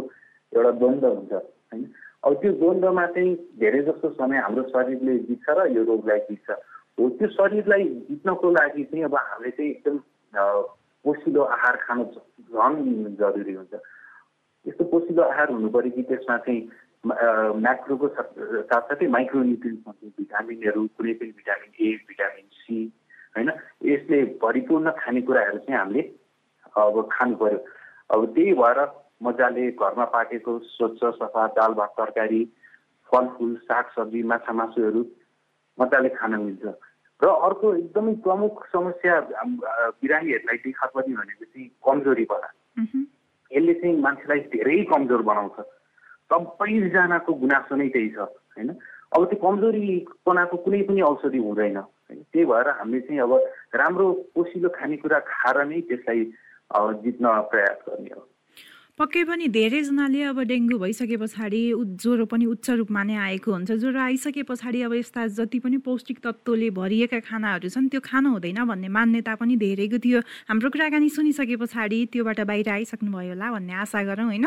एउटा 0.53 0.71
द्वन्द्व 0.81 1.09
हुन्छ 1.09 1.33
होइन। 1.33 1.85
अब 2.25 2.35
त्यो 2.41 2.53
द्वन्द्वमा 2.53 3.07
चाहिँ 3.15 3.35
धेरै 3.61 3.83
जस्तो 3.85 4.09
समय 4.19 4.39
हाम्रो 4.39 4.62
शरीरले 4.75 5.19
जित्छ 5.29 5.49
र 5.49 5.67
यो 5.77 5.85
रोगलाई 5.87 6.19
जित्छ 6.29 6.50
हो 6.99 7.09
त्यो 7.17 7.29
शरीरलाई 7.39 7.85
जित्नको 8.11 8.50
लागि 8.50 8.85
चाहिँ 8.85 9.05
अब 9.05 9.15
हामीले 9.15 9.50
चाहिँ 9.50 9.71
एकदम 9.71 9.97
पोसिलो 11.05 11.43
आहार 11.55 11.77
खानु 11.87 12.05
झन् 12.05 13.17
जरुरी 13.17 13.55
हुन्छ। 13.55 13.75
यस्तो 14.67 14.85
पोसिलो 14.85 15.23
आहार 15.23 15.50
हुनु 15.50 15.69
पऱ्यो 15.71 15.91
कि 15.91 16.03
त्यसमा 16.11 16.37
चाहिँ 16.45 16.61
म्याक्रोको 17.04 18.09
साथसाथै 18.16 19.07
माइक्रोन्युट्रिन्स 19.09 19.80
भिटामिनहरू 20.19 20.87
कुनै 20.97 21.12
पनि 21.21 21.33
भिटामिन 21.40 21.71
ए 21.80 21.88
भिटामिन 22.09 22.47
सी 22.61 22.76
होइन? 23.37 23.50
यसले 23.92 24.19
भरिपूर्ण 24.42 24.90
खानेकुराहरू 25.00 25.59
चाहिँ 25.59 25.78
हामीले 25.80 26.02
अब 26.76 27.09
खानु 27.12 27.37
पर्यो। 27.40 27.59
अब 28.12 28.21
त्यही 28.35 28.52
भएर 28.61 28.78
मजाले 29.23 29.64
घरमा 29.80 30.04
पाकेको 30.12 30.59
स्वच्छ 30.76 31.00
सफा 31.16 31.47
दाल 31.57 31.73
भात 31.80 31.95
तरकारी 31.97 32.42
फलफुल 33.12 33.57
सागसब्जी 33.64 34.23
माछा 34.28 34.52
मासुहरू 34.52 35.02
मजाले 35.78 36.09
खान 36.21 36.35
मिल्छ। 36.45 36.64
र 37.21 37.26
अर्को 37.49 37.75
एकदमै 37.75 38.14
प्रमुख 38.25 38.64
समस्या 38.73 39.14
बिरामीहरूलाई 40.00 40.59
देखापर्ने 40.64 41.16
भनेको 41.16 41.45
चाहिँ 41.45 41.69
कमजोरीपना। 41.80 42.49
यसले 43.50 43.75
चाहिँ 43.80 44.00
मान्छेलाई 44.00 44.40
धेरै 44.52 44.83
कमजोर 44.92 45.23
बनाउँछ। 45.25 45.57
सबैजनाको 46.31 47.33
गुनासो 47.43 47.77
नै 47.77 47.89
त्यही 47.95 48.09
छ 48.15 48.19
होइन? 48.57 48.71
अब 49.11 49.25
त्यो 49.31 49.39
कमजोरीपनाको 49.43 50.57
कुनै 50.65 50.83
पनि 50.89 51.01
औषधि 51.11 51.39
हुँदैन 51.43 51.77
होइन? 51.77 52.19
त्यही 52.33 52.45
भएर 52.47 52.69
हामीले 52.79 53.01
चाहिँ 53.07 53.21
अब 53.21 53.33
राम्रो 53.75 54.07
पोसिलो 54.35 54.69
खानेकुरा 54.79 55.19
खाएर 55.31 55.65
नै 55.67 55.81
त्यसलाई 55.91 56.21
जित्न 57.05 57.25
प्रयास 57.51 57.79
गर्ने 57.89 58.15
हो। 58.15 58.23
पक्कै 58.99 59.23
पनि 59.25 59.47
धेरैजनाले 59.49 60.23
अब 60.31 60.39
डेङ्गु 60.45 60.77
भइसके 60.79 61.17
पछाडि 61.17 61.61
ज्वरो 61.99 62.25
पनि 62.31 62.45
उच्च 62.47 62.71
रूपमा 62.81 63.03
नै 63.09 63.17
आएको 63.17 63.49
हुन्छ। 63.53 63.71
ज्वरो 63.73 64.01
आइसके 64.01 64.43
पछाडि 64.45 64.83
अब 64.87 64.93
यस्ता 64.95 65.27
जति 65.41 65.59
पनि 65.65 65.77
पौष्टिक 65.89 66.19
तत्त्वले 66.21 66.69
भरिएका 66.77 67.21
खानाहरू 67.25 67.69
छन् 67.73 67.89
त्यो 67.89 68.01
खानु 68.05 68.29
हुँदैन 68.37 68.61
भन्ने 68.71 68.89
मान्यता 68.93 69.35
पनि 69.41 69.57
धेरैको 69.57 69.99
थियो। 70.05 70.21
हाम्रो 70.53 70.69
कुराकानी 70.71 71.09
सुनिसके 71.17 71.57
पछाडि 71.57 71.99
त्योबाट 72.13 72.41
बाहिर 72.45 72.69
आइसक्नुभयो 72.77 73.33
होला 73.33 73.49
भन्ने 73.57 73.75
आशा 73.83 74.03
गरौँ 74.05 74.29
होइन? 74.31 74.47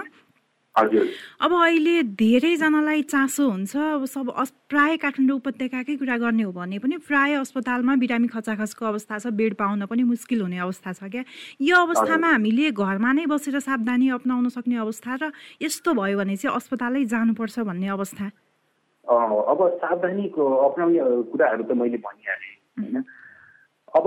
अब 0.75 1.53
अहिले 1.53 2.01
धेरैजनालाई 2.17 3.01
चासो 3.05 3.49
हुन्छ 3.49 3.77
अब 3.77 4.05
सब 4.09 4.29
प्राय 4.69 4.97
काठमाडौँ 4.97 5.37
उपत्यकाकै 5.37 5.95
कुरा 6.01 6.17
गर्ने 6.17 6.43
हो 6.43 6.51
भने 6.51 6.79
पनि 6.81 6.97
प्राय 6.97 7.33
अस्पतालमा 7.45 7.95
बिरामी 8.01 8.27
खचाखचको 8.33 8.85
अवस्था 8.85 9.19
छ 9.21 9.27
बेड 9.37 9.53
पाउन 9.53 9.85
पनि 9.85 10.03
मुस्किल 10.03 10.41
हुने 10.41 10.57
अवस्था 10.65 10.93
छ 10.97 11.13
क्या। 11.13 11.23
यो 11.61 11.77
अवस्थामा 11.77 12.27
हामीले 12.27 12.71
घरमा 12.73 13.11
नै 13.13 13.25
बसेर 13.29 13.59
सावधानी 13.61 14.09
अप्नाउन 14.17 14.49
सक्ने 14.49 14.75
अवस्था 14.81 15.13
र 15.21 15.31
यस्तो 15.61 15.93
भयो 15.93 16.17
भने 16.17 16.35
चाहिँ 16.41 16.57
अस्पतालै 16.57 17.05
जानुपर्छ 17.05 17.59
भन्ने 17.69 17.87
अवस्था। 17.93 18.25
अब 19.05 19.59
सावधानीको 19.77 20.41
अप्नाउने 20.41 20.99
कुराहरू 21.29 21.63
त 21.69 21.71
मैले 21.77 21.97
भनिहालेँ 22.01 22.53
होइन? 22.81 22.97
अब 23.93 24.05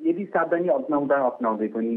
यदि 0.00 0.24
सावधानी 0.34 0.68
अप्नाउँदा 0.82 1.16
अप्नाउँदै 1.30 1.68
पनि 1.78 1.94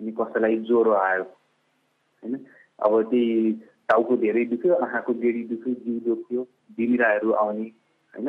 कसैलाई 0.00 0.56
ज्वरो 0.66 0.92
आयो 0.98 1.22
होइन? 1.22 2.34
अब 2.80 3.02
त्यही 3.10 3.52
टाउको 3.88 4.16
धेरै 4.16 4.44
दुख्यो 4.52 4.74
आँखाको 4.86 5.12
गेडी 5.22 5.42
दुख्यो 5.52 5.74
जिउ 5.84 5.98
दुख्यो 6.06 6.42
बिमिराहरू 6.76 7.30
आउने 7.42 7.66
होइन? 8.14 8.28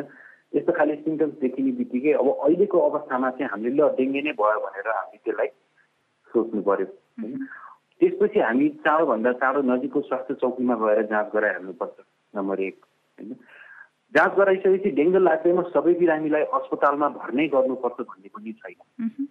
यस्तो 0.54 0.72
खाले 0.78 0.96
सिम्टम्स 0.96 1.36
देखिने 1.42 1.72
बित्तिकै 1.80 2.14
अब 2.22 2.28
अहिलेको 2.30 2.80
अवस्थामा 2.90 3.30
चाहिँ 3.32 3.50
हामीले 3.52 3.76
ल 3.76 3.90
डेङ्गे 3.98 4.22
नै 4.22 4.34
भयो 4.40 4.60
भनेर 4.66 4.88
हामी 4.90 5.18
त्यसलाई 5.18 5.48
सोच्नु 6.32 6.62
पर्यो 6.62 6.88
होइन? 7.22 7.46
त्यसपछि 8.02 8.40
हामी 8.40 8.70
चाँडोभन्दा 8.86 9.32
चाँडो 9.42 9.62
नजिकको 9.72 10.02
स्वास्थ्य 10.02 10.34
चौकीमा 10.42 10.76
गएर 10.82 11.02
जाँच 11.12 11.28
गराइहाल्नुपर्छ 11.34 11.98
नम्बर 12.34 12.60
एक 12.68 12.78
होइन? 13.20 13.36
जाँच 14.16 14.34
गराइसकेपछि 14.38 14.90
डेङ्गु 14.98 15.20
लाग्दैमा 15.20 15.64
सबै 15.76 15.94
बिरामीलाई 16.00 16.44
अस्पतालमा 16.58 17.08
भर्नै 17.20 17.48
गर्नुपर्छ 17.48 18.00
भन्ने 18.02 18.30
पनि 18.36 18.52
छैन। 18.60 19.28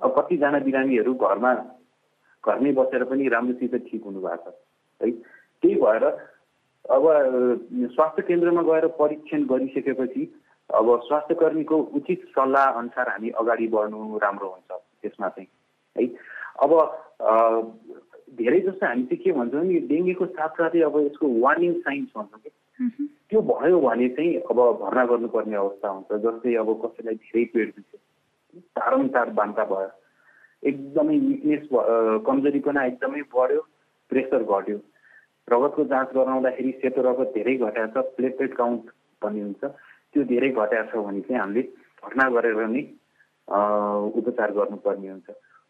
अब 0.00 0.14
कतिजना 0.18 0.58
बिरामीहरू 0.68 1.14
घरमा 1.14 1.52
घरमै 2.46 2.72
बसेर 2.78 3.04
पनि 3.10 3.28
राम्रोसित 3.28 3.74
ठिक 3.90 4.02
हुनु 4.04 4.20
भएको 4.20 4.50
छ। 4.50 4.56
है 5.00 5.10
त्यही 5.10 5.74
भएर 5.82 6.04
अब 6.96 7.04
स्वास्थ्य 7.94 8.22
केन्द्रमा 8.22 8.62
गएर 8.62 8.86
परीक्षण 8.98 9.44
गरिसकेपछि 9.52 10.22
अब 10.70 10.86
स्वास्थ्य 11.06 11.34
कर्मीको 11.40 11.76
उचित 11.98 12.24
सल्लाह 12.36 12.66
अनुसार 12.78 13.08
हामी 13.08 13.30
अगाडि 13.40 13.66
बढ्नु 13.74 14.18
राम्रो 14.22 14.48
हुन्छ 14.48 14.70
त्यसमा 15.02 15.28
चाहिँ। 15.28 15.48
है 15.96 16.06
अब 16.62 16.72
धेरै 18.38 18.60
जस्तो 18.60 18.86
हामी 18.86 19.02
चाहिँ 19.02 19.22
के 19.24 19.32
भन्छौँ 19.32 19.64
नि 19.64 19.80
डेङ्गुको 19.90 20.26
साथसाथै 20.26 20.80
अब 20.88 20.96
यसको 21.00 21.26
वार्निङ 21.42 21.72
साइन्स 21.80 22.10
भन्छौँ 22.16 22.40
कि। 22.40 22.50
त्यो 23.30 23.40
भयो 23.42 23.80
भने 23.80 24.08
चाहिँ 24.14 24.34
अब 24.50 24.58
भर्ना 24.80 25.04
गर्नुपर्ने 25.10 25.56
अवस्था 25.56 25.88
हुन्छ 25.88 26.10
जस्तै 26.24 26.54
अब 26.62 26.68
कसैलाई 26.84 27.14
धेरै 27.14 27.44
पेट 27.54 27.68
दुख्यो। 27.76 27.98
तारम 28.76 29.08
तार 29.14 29.30
बान्ता 29.38 29.64
भयो। 29.70 29.90
एकदमै 30.70 31.16
विकनेस 31.30 31.64
कमजोरीपना 32.26 32.84
एकदमै 32.90 33.22
बढ्यो 33.34 33.60
प्रेसर 34.10 34.42
घट्यो। 34.42 34.78
रगतको 35.48 35.84
जाँच 35.92 36.08
गराउँदाखेरि 36.14 36.70
सेतो 36.82 37.02
रगत 37.06 37.28
धेरै 37.34 37.54
घटाएको 37.56 38.02
छ 38.02 38.14
प्लेटलेट 38.16 38.54
काउन्ट 38.60 38.84
भन्ने 39.22 39.40
हुन्छ। 39.40 39.62
त्यो 40.12 40.22
धेरै 40.32 40.50
घटाएको 40.50 40.90
छ 40.90 41.04
भने 41.06 41.20
चाहिँ 41.26 41.40
हामीले 41.40 41.62
भर्ना 42.02 42.24
गरेर 42.34 42.66
नै 42.74 42.82
उपचार 44.18 44.50
गर्नुपर्ने 44.58 45.08
हुन्छ। 45.08 45.28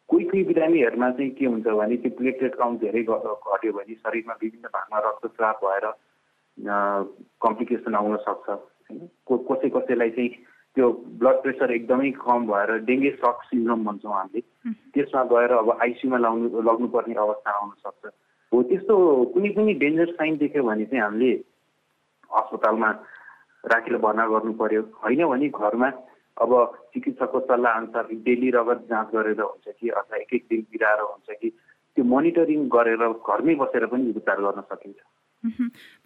कोही 0.09 0.25
कोही 0.31 0.43
बिरामीहरूमा 0.49 1.11
चाहिँ 1.11 1.31
के 1.37 1.45
हुन्छ 1.47 1.67
भने 1.67 1.97
त्यो 2.03 2.11
प्लेटलेट 2.19 2.55
काउन्ट 2.57 2.81
धेरै 2.81 3.03
घट्यो 3.05 3.73
भने 3.77 3.95
शरीरमा 4.01 4.35
विभिन्न 4.43 4.67
भागमा 4.77 4.99
रक्तस्राव 5.09 5.55
भएर 5.65 5.87
कम्प्लिकेसन 7.45 7.95
आउन 7.95 8.17
सक्छ। 8.25 8.49
होइन? 8.49 9.01
कसै 9.29 9.69
कसैलाई 9.77 10.11
चाहिँ 10.17 10.31
त्यो 10.77 10.87
ब्लड 11.21 11.37
प्रेसर 11.43 11.73
एकदमै 11.73 12.11
कम 12.21 12.47
भएर 12.47 12.71
डेङ्गे 12.85 13.11
सक 13.17 13.43
सिन्ड्रोम 13.49 13.85
भन्छौँ 13.85 14.13
हामीले। 14.13 14.41
त्यसमा 14.93 15.23
गएर 15.33 15.53
अब 15.57 15.71
आइसियुमा 15.83 16.19
लाउनु 16.21 16.63
लग्नुपर्ने 16.69 17.15
अवस्था 17.25 17.51
आउन 17.51 17.71
सक्छ। 17.81 18.13
हो 18.53 18.63
त्यस्तो 18.63 18.95
कुनै 19.35 19.51
पनि 19.57 19.75
डेन्जर 19.83 20.13
साइन 20.21 20.37
देख्यो 20.37 20.63
भने 20.63 20.85
चाहिँ 20.85 21.03
हामीले 21.03 21.33
अस्पतालमा 22.31 22.91
राखेर 23.73 23.97
भर्ना 24.05 24.27
गर्नु 24.29 24.53
पर्यो। 24.61 24.83
होइन 25.01 25.25
भने 25.27 25.49
घरमा 25.49 25.89
अब 26.37 26.53
चिकित्सकको 26.93 27.41
सल्लाह 27.49 27.73
अनुसार 27.73 28.05
डेली 28.29 28.51
रगत 28.53 28.87
जाँच 28.91 29.09
गरेर 29.17 29.41
हुन्छ 29.41 29.67
कि 29.81 29.89
अथवा 29.89 30.17
एक 30.17 30.35
एक 30.35 30.45
दिन 30.51 30.61
बिराएर 30.73 31.01
हुन्छ 31.01 31.39
कि 31.41 31.49
त्यो 31.97 32.05
मोनिटरिङ 32.05 32.69
गरेर 32.69 33.03
घरमै 33.09 33.55
बसेर 33.65 33.87
पनि 33.89 34.11
उपचार 34.13 34.41
गर्न 34.45 34.61
सकिन्छ। 34.69 35.01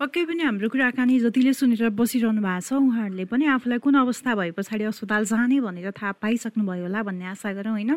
पक्कै 0.00 0.24
पनि 0.24 0.42
हाम्रो 0.42 0.68
कुराकानी 0.68 1.18
जतिले 1.20 1.52
सुनेर 1.52 1.88
बसिरहनु 1.92 2.40
भएको 2.40 2.60
छ 2.60 2.72
उहाँहरूले 2.80 3.24
पनि 3.24 3.44
आफूलाई 3.56 3.78
कुन 3.78 3.94
अवस्था 4.04 4.34
भए 4.34 4.50
पछाडि 4.56 4.84
अस्पताल 4.90 5.24
जाने 5.24 5.60
भनेर 5.60 5.90
थाहा 5.92 6.12
पाइसक्नु 6.22 6.62
भयो 6.64 6.82
होला 6.86 7.02
भन्ने 7.02 7.26
आशा 7.32 7.52
गरौँ 7.52 7.72
होइन? 7.72 7.92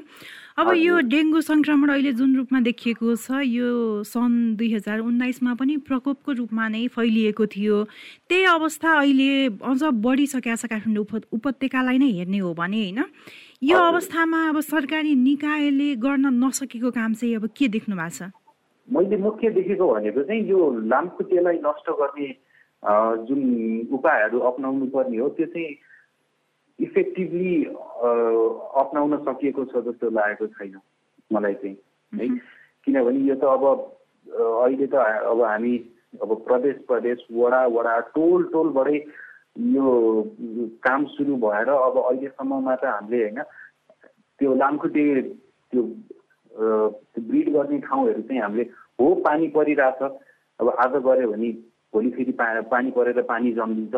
अब 0.58 0.68
यो 0.78 1.00
डेङ्गु 1.14 1.42
सङ्क्रमण 1.42 1.90
अहिले 1.90 2.14
जुन 2.14 2.36
रूपमा 2.36 2.60
देखिएको 2.70 3.16
छ 3.16 3.42
यो 3.44 4.04
सन् 4.04 4.56
दुई 4.58 4.70
हजार 4.74 5.00
उन्नाइसमा 5.00 5.54
पनि 5.60 5.78
प्रकोपको 5.88 6.32
रूपमा 6.40 6.68
नै 6.68 6.88
फैलिएको 6.94 7.46
थियो। 7.46 7.78
त्यही 8.30 8.44
अवस्था 8.58 8.90
अहिले 9.00 9.32
अझ 9.64 9.82
बढिसकेको 10.06 10.56
छ 10.56 10.66
काठमाडौँ 10.70 11.22
उपत्यकालाई 11.34 11.98
नै 11.98 12.12
हेर्ने 12.20 12.40
हो 12.46 12.54
भने 12.54 12.82
होइन? 12.84 13.02
यो 13.64 13.78
अवस्थामा 13.80 14.40
अब 14.50 14.60
सरकारी 14.60 15.16
निकायले 15.16 15.96
गर्न 15.96 16.26
नसकेको 16.44 16.92
काम 16.92 17.14
चाहिँ 17.14 17.36
अब 17.36 17.50
के 17.58 17.68
देख्नु 17.68 17.96
भएको 17.96 18.16
छ? 18.18 18.43
मैले 18.88 19.18
मुख्य 19.18 19.50
देखेको 19.50 19.94
भनेको 19.94 20.24
चाहिँ 20.24 20.42
यो 20.44 20.60
लामखुट्टेलाई 20.86 21.58
नष्ट 21.66 21.90
गर्ने 21.92 22.28
जुन 23.28 23.42
उपायहरू 23.94 24.40
अप्नाउनु 24.50 24.86
पर्ने 24.88 25.18
हो 25.18 25.30
त्यो 25.30 25.46
चाहिँ 25.46 25.76
इफेक्टिभली 26.80 27.54
अप्नाउन 28.84 29.18
सकिएको 29.24 29.66
छ 29.66 29.84
जस्तो 29.88 30.10
लागेको 30.10 30.48
छैन 30.48 30.80
मलाई 31.32 31.54
चाहिँ 31.54 31.78
है? 32.14 32.28
किनभने 32.88 33.20
यो 33.20 33.36
त 33.36 33.44
अब 33.48 33.64
अहिले 34.28 34.88
त 34.88 34.96
अब 35.26 35.42
हामी 35.42 35.78
अब 36.22 36.34
प्रदेश 36.48 36.76
प्रदेश 36.88 37.26
वडा 37.32 37.66
वडा 37.68 38.00
टोल 38.16 38.44
टोलबाटै 38.54 38.98
यो 39.70 39.86
काम 40.84 41.06
सुरु 41.16 41.36
भएर 41.38 41.70
अब 41.70 41.98
अहिलेसम्ममा 42.00 42.76
त 42.76 42.86
हामीले 42.86 43.22
होइन 43.22 43.42
त्यो 44.40 44.56
लामखुट्टे 44.56 45.06
त्यो 45.22 45.82
ब्रिड 46.56 47.50
गर्ने 47.54 47.80
ठाउँहरू 47.80 48.22
चाहिँ 48.22 48.42
हामीले 48.42 48.64
हो 49.00 49.14
पानी 49.26 49.48
परिरहेछ। 49.56 50.02
अब 50.60 50.70
आज 50.80 50.94
गऱ्यो 51.04 51.32
भने 51.32 51.50
भोलि 51.94 52.10
फेरि 52.12 52.32
पानी 52.40 52.92
परेर 52.92 53.22
पानी 53.24 53.52
जम्दिन्छ 53.54 53.96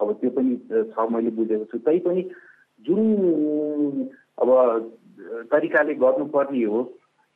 अब 0.00 0.12
त्यो 0.20 0.30
पनि 0.30 0.56
छ 0.92 1.08
मैले 1.10 1.30
बुझेको 1.36 1.64
छु। 1.64 1.78
तैपनि 1.78 2.22
जुन 2.86 3.00
अब 4.38 4.48
तरिकाले 5.52 5.94
गर्नुपर्ने 5.94 6.64
हो 6.64 6.82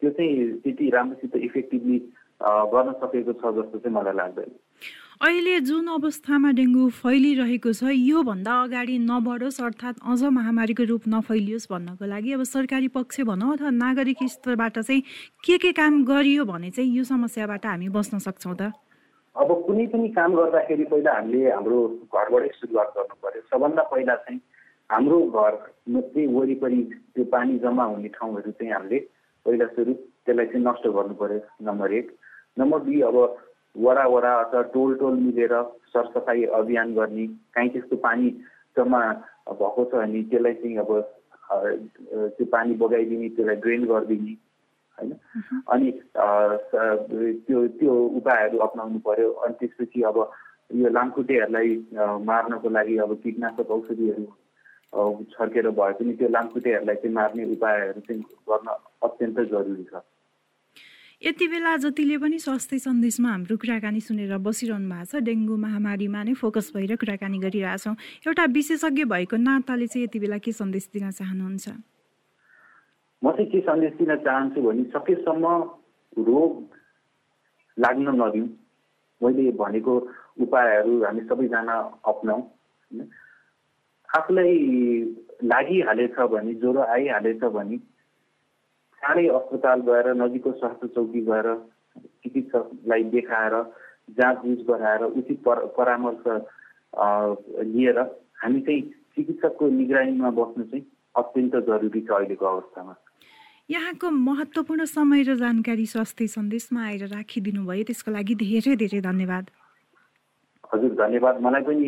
त्यो 0.03 0.11
चाहिँ 0.11 0.33
त्यति 0.63 0.91
राम्रोसित 0.91 1.37
इफेक्टिभली 1.37 1.99
गर्न 2.75 2.93
सकेको 3.01 3.33
छ 3.33 3.55
जस्तो 3.57 3.79
चाहिँ 3.79 3.95
मलाई 3.97 4.15
लाग्दैन। 4.15 4.51
अहिले 5.23 5.59
जुन 5.67 5.87
अवस्थामा 5.95 6.51
डेङ्गु 6.59 6.85
फैलिरहेको 6.95 7.73
छ 7.73 7.91
योभन्दा 7.95 8.55
अगाडि 8.63 8.95
नबढोस् 9.01 9.61
अर्थात् 9.63 10.01
अझ 10.13 10.31
महामारीको 10.37 10.85
रूप 10.91 11.03
नफैलियोस् 11.13 11.67
भन्नको 11.73 12.07
लागि 12.13 12.33
अब 12.37 12.43
सरकारी 12.51 12.89
पक्ष 12.97 13.21
भनौँ 13.29 13.53
अथवा 13.53 13.71
नागरिक 13.77 14.23
स्तरबाट 14.33 14.79
चाहिँ 14.79 15.03
के 15.47 15.59
के 15.65 15.73
काम 15.73 16.03
गरियो 16.05 16.45
भने 16.45 16.71
चाहिँ 16.71 16.91
यो 16.97 17.05
समस्याबाट 17.13 17.67
हामी 17.67 17.89
बस्न 17.99 18.19
सक्छौँ 18.19 18.55
त? 18.55 18.73
अब 19.37 19.49
कुनै 19.67 19.87
पनि 19.95 20.09
काम 20.19 20.35
गर्दाखेरि 20.35 20.85
पहिला 20.91 21.15
हामीले 21.15 21.51
हाम्रो 21.51 21.79
घरबाटै 22.11 22.51
सुरुवात 22.59 22.91
गर्नु 22.99 23.17
पर्यो 23.23 23.43
सबभन्दा 23.47 23.83
पहिला 23.95 24.15
चाहिँ 24.27 24.41
हाम्रो 24.91 25.21
घर 25.31 25.55
चाहिँ 25.87 26.27
वरिपरि 26.35 26.83
त्यो 27.15 27.25
पानी 27.31 27.59
जम्मा 27.63 27.85
हुने 27.95 28.09
ठाउँहरू 28.19 28.51
चाहिँ 28.59 28.73
हामीले 28.75 28.99
पहिला 29.47 29.71
सुरु 29.79 29.93
त्यसलाई 30.27 30.47
चाहिँ 30.51 30.67
नष्ट 30.67 30.85
गर्नु 30.99 31.15
पर्यो 31.23 31.41
नम्बर 31.71 31.99
एक। 32.03 32.13
नम्बर 32.59 32.79
दुई 32.91 33.01
अब 33.13 33.17
वडा 33.77 34.05
वडा 34.07 34.33
अथवा 34.41 34.63
टोल 34.75 34.95
टोल 35.01 35.15
मिलेर 35.19 35.55
सरसफाइ 35.93 36.45
अभियान 36.61 36.95
गर्ने 36.95 37.27
काहीँ 37.57 37.71
त्यस्तो 37.73 37.97
पानी 38.05 38.31
जम्मा 38.77 39.01
भएको 39.49 39.85
छ 39.85 39.95
भने 39.95 40.23
त्यसलाई 40.31 40.55
चाहिँ 40.55 40.77
अब 40.79 40.91
त्यो 42.37 42.47
पानी 42.53 42.75
बगाइदिने 42.83 43.29
त्यसलाई 43.37 43.57
ड्रेन 43.65 43.85
गरिदिने 43.87 44.37
होइन? 44.99 45.13
अनि 45.73 45.91
त्यो 46.13 47.67
त्यो 47.81 47.93
उपायहरू 48.21 48.59
अप्नाउनु 48.67 48.99
पर्यो। 49.07 49.31
अनि 49.33 49.55
त्यसपछि 49.61 50.03
अब 50.11 50.17
यो 50.77 50.89
लामखुट्टेहरूलाई 50.89 51.71
मार्नको 52.29 52.69
लागि 52.69 52.97
अब 53.05 53.15
कीटनाशक 53.25 53.71
औषधिहरू 53.71 54.25
छर्केर 55.33 55.69
भए 55.81 55.93
पनि 55.99 56.13
त्यो 56.21 56.29
लामखुट्टेहरूलाई 56.29 56.97
चाहिँ 56.97 57.15
मार्ने 57.15 57.45
उपायहरू 57.57 58.01
चाहिँ 58.07 58.23
गर्न 58.49 58.69
अत्यन्त 59.09 59.41
जरुरी 59.53 59.85
छ। 59.85 60.05
यति 61.23 61.47
बेला 61.49 61.77
जतिले 61.77 62.17
पनि 62.19 62.39
स्वास्थ्य 62.39 62.79
सन्देशमा 62.83 63.31
हाम्रो 63.31 63.57
कुराकानी 63.57 64.01
सुनेर 64.03 64.39
बसिरहनु 64.43 64.89
भएको 64.91 65.07
छ 65.07 65.23
डेङ्गु 65.23 65.57
महामारीमा 65.57 66.23
नै 66.27 66.35
फोकस 66.35 66.71
भएर 66.75 66.99
कुराकानी 66.99 67.39
गरिरहेछौँ 67.39 67.95
एउटा 68.27 68.45
विशेषज्ञ 68.51 69.05
भएको 69.07 69.37
नाताले 69.39 69.87
चाहिँ 69.87 70.05
यति 70.05 70.19
बेला 70.19 70.39
के 70.43 70.53
सन्देश 70.53 70.89
दिन 70.91 71.11
चाहनुहुन्छ? 71.13 71.67
म 73.23 73.31
चाहिँ 73.31 73.51
के 73.55 73.61
सन्देश 73.63 73.93
दिन 74.03 74.17
चाहन्छु 74.27 74.63
भने 74.67 74.83
सकेसम्म 74.91 75.47
रोग 76.27 76.51
लाग्न 77.77 78.07
नदिउँ। 78.19 78.49
मैले 79.21 79.51
भनेको 79.63 79.95
उपायहरू 80.43 80.93
हामी 81.05 81.23
सबैजना 81.31 81.77
अप्नाउँ 82.03 82.43
आफूलाई 84.09 84.55
लागिहालेछ 85.47 86.19
भने 86.35 86.55
ज्वरो 86.59 86.83
आइहालेछ 86.83 87.45
भने 87.55 87.79
चाँडै 89.03 89.27
अस्पताल 89.37 89.81
गएर 89.83 90.07
नजिकको 90.15 90.51
स्वास्थ्य 90.59 90.89
चौकी 90.95 91.21
गएर 91.27 91.47
चिकित्सकलाई 92.23 93.03
देखाएर 93.15 93.55
जाँचबुझ 94.19 94.59
गराएर 94.69 95.03
उचित 95.05 95.39
पर 95.45 95.59
परामर्श 95.77 96.25
लिएर 97.75 97.99
हामी 98.43 98.61
चाहिँ 98.61 98.83
चिकित्सकको 99.15 99.69
निगरानीमा 99.71 100.31
बस्नु 100.39 100.65
चाहिँ 100.65 100.85
अत्यन्त 101.15 101.55
जरुरी 101.67 102.01
छ 102.01 102.11
अहिलेको 102.11 102.47
अवस्थामा। 102.47 102.95
यहाँको 103.71 104.11
महत्त्वपूर्ण 104.11 104.85
समय 104.87 105.23
र 105.23 105.35
जानकारी 105.43 105.87
स्वास्थ्य 105.87 106.27
सन्देशमा 106.39 106.81
आएर 106.87 107.03
राखिदिनु 107.11 107.67
भयो 107.67 107.85
त्यसको 107.91 108.11
लागि 108.11 108.35
धेरै 108.39 108.77
धेरै 108.77 109.01
धन्यवाद। 109.03 109.45
हजुर 110.75 110.93
धन्यवाद। 111.03 111.41
मलाई 111.43 111.63
पनि 111.69 111.87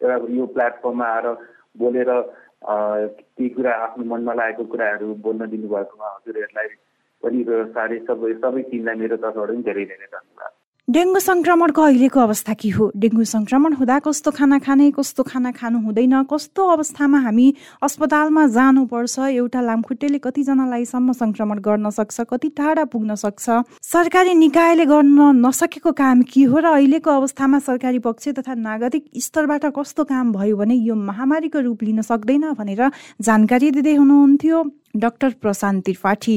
एउटा 0.00 0.16
यो 0.38 0.46
प्लेटफर्ममा 0.54 1.06
आएर 1.14 1.26
बोलेर 1.78 2.10
केही 2.64 3.48
कुरा 3.48 3.72
आफ्नो 3.74 4.04
मनमा 4.04 4.34
लागेको 4.34 4.64
कुराहरू 4.64 5.14
बोल्न 5.26 5.46
दिनुभएकोमा 5.50 6.08
हजुरहरूलाई 6.14 6.68
पनि 7.22 7.44
सबै 8.06 8.32
सबै 8.42 8.62
टिमलाई 8.70 9.02
मेरो 9.02 9.16
तर्फबाट 9.16 9.48
पनि 9.48 9.62
धेरै 9.62 9.84
धेरै 9.84 10.10
धन्यवाद। 10.12 10.57
डेङ्गु 10.88 11.20
सङ्क्रमणको 11.20 11.82
अहिलेको 11.84 12.20
अवस्था 12.20 12.52
के 12.60 12.68
हो? 12.72 12.84
डेङ्गु 12.96 13.24
सङ्क्रमण 13.28 13.72
हुँदा 13.76 13.98
कस्तो 14.08 14.30
खाना 14.32 14.58
खाने 14.64 14.90
कस्तो 14.96 15.22
खाना 15.22 15.50
खानु 15.52 15.78
हुँदैन 15.84 16.24
कस्तो 16.24 16.64
अवस्थामा 16.64 17.18
हामी 17.28 17.46
अस्पतालमा 17.84 18.46
जानुपर्छ? 18.56 19.18
एउटा 19.20 19.60
लामखुट्टेले 19.68 20.18
कतिजनालाई 20.24 20.84
सम्म 20.88 21.12
सङ्क्रमण 21.12 21.58
गर्न 21.60 21.90
सक्छ 21.92 22.24
कति 22.32 22.48
टाढा 22.56 22.84
पुग्न 22.88 23.14
सक्छ? 23.20 23.46
सरकारी 23.84 24.34
निकायले 24.34 24.86
गर्न 24.88 25.44
नसकेको 25.44 25.92
काम 25.92 26.22
के 26.24 26.48
हो 26.48 26.56
र 26.56 26.72
अहिलेको 26.72 27.10
अवस्थामा 27.20 27.58
सरकारी 27.68 27.98
पक्ष 28.08 28.40
तथा 28.40 28.56
नागरिक 28.56 29.04
स्तरबाट 29.28 29.64
कस्तो 29.76 30.08
काम 30.08 30.32
भयो 30.32 30.56
भने 30.56 30.74
यो 30.88 30.94
महामारीको 30.96 31.60
रूप 31.68 31.82
लिन 31.84 32.00
सक्दैन 32.00 32.56
भनेर 32.56 32.88
जानकारी 33.28 33.70
दिँदै 33.76 33.94
हुनुहुन्थ्यो 34.00 34.64
doctor 34.96 35.30
Prashant 35.44 35.84
Tripathi. 35.84 36.36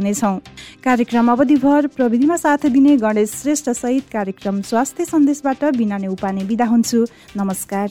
हुनेछौँ 0.01 0.37
कार्यक्रम 0.83 1.31
अवधिभर 1.31 1.87
प्रविधिमा 1.87 2.35
साथ 2.35 2.65
दिने 2.73 2.97
गणेश 2.97 3.29
श्रेष्ठ 3.31 3.69
सहित 3.69 4.05
कार्यक्रम 4.13 4.61
स्वास्थ्य 4.65 5.05
सन्देशबाट 5.05 5.63
बिना 5.77 5.97
नै 5.97 6.07
उपाने 6.07 6.43
बिदा 6.49 6.65
हुन्छु। 6.65 7.05
नमस्कार। 7.37 7.89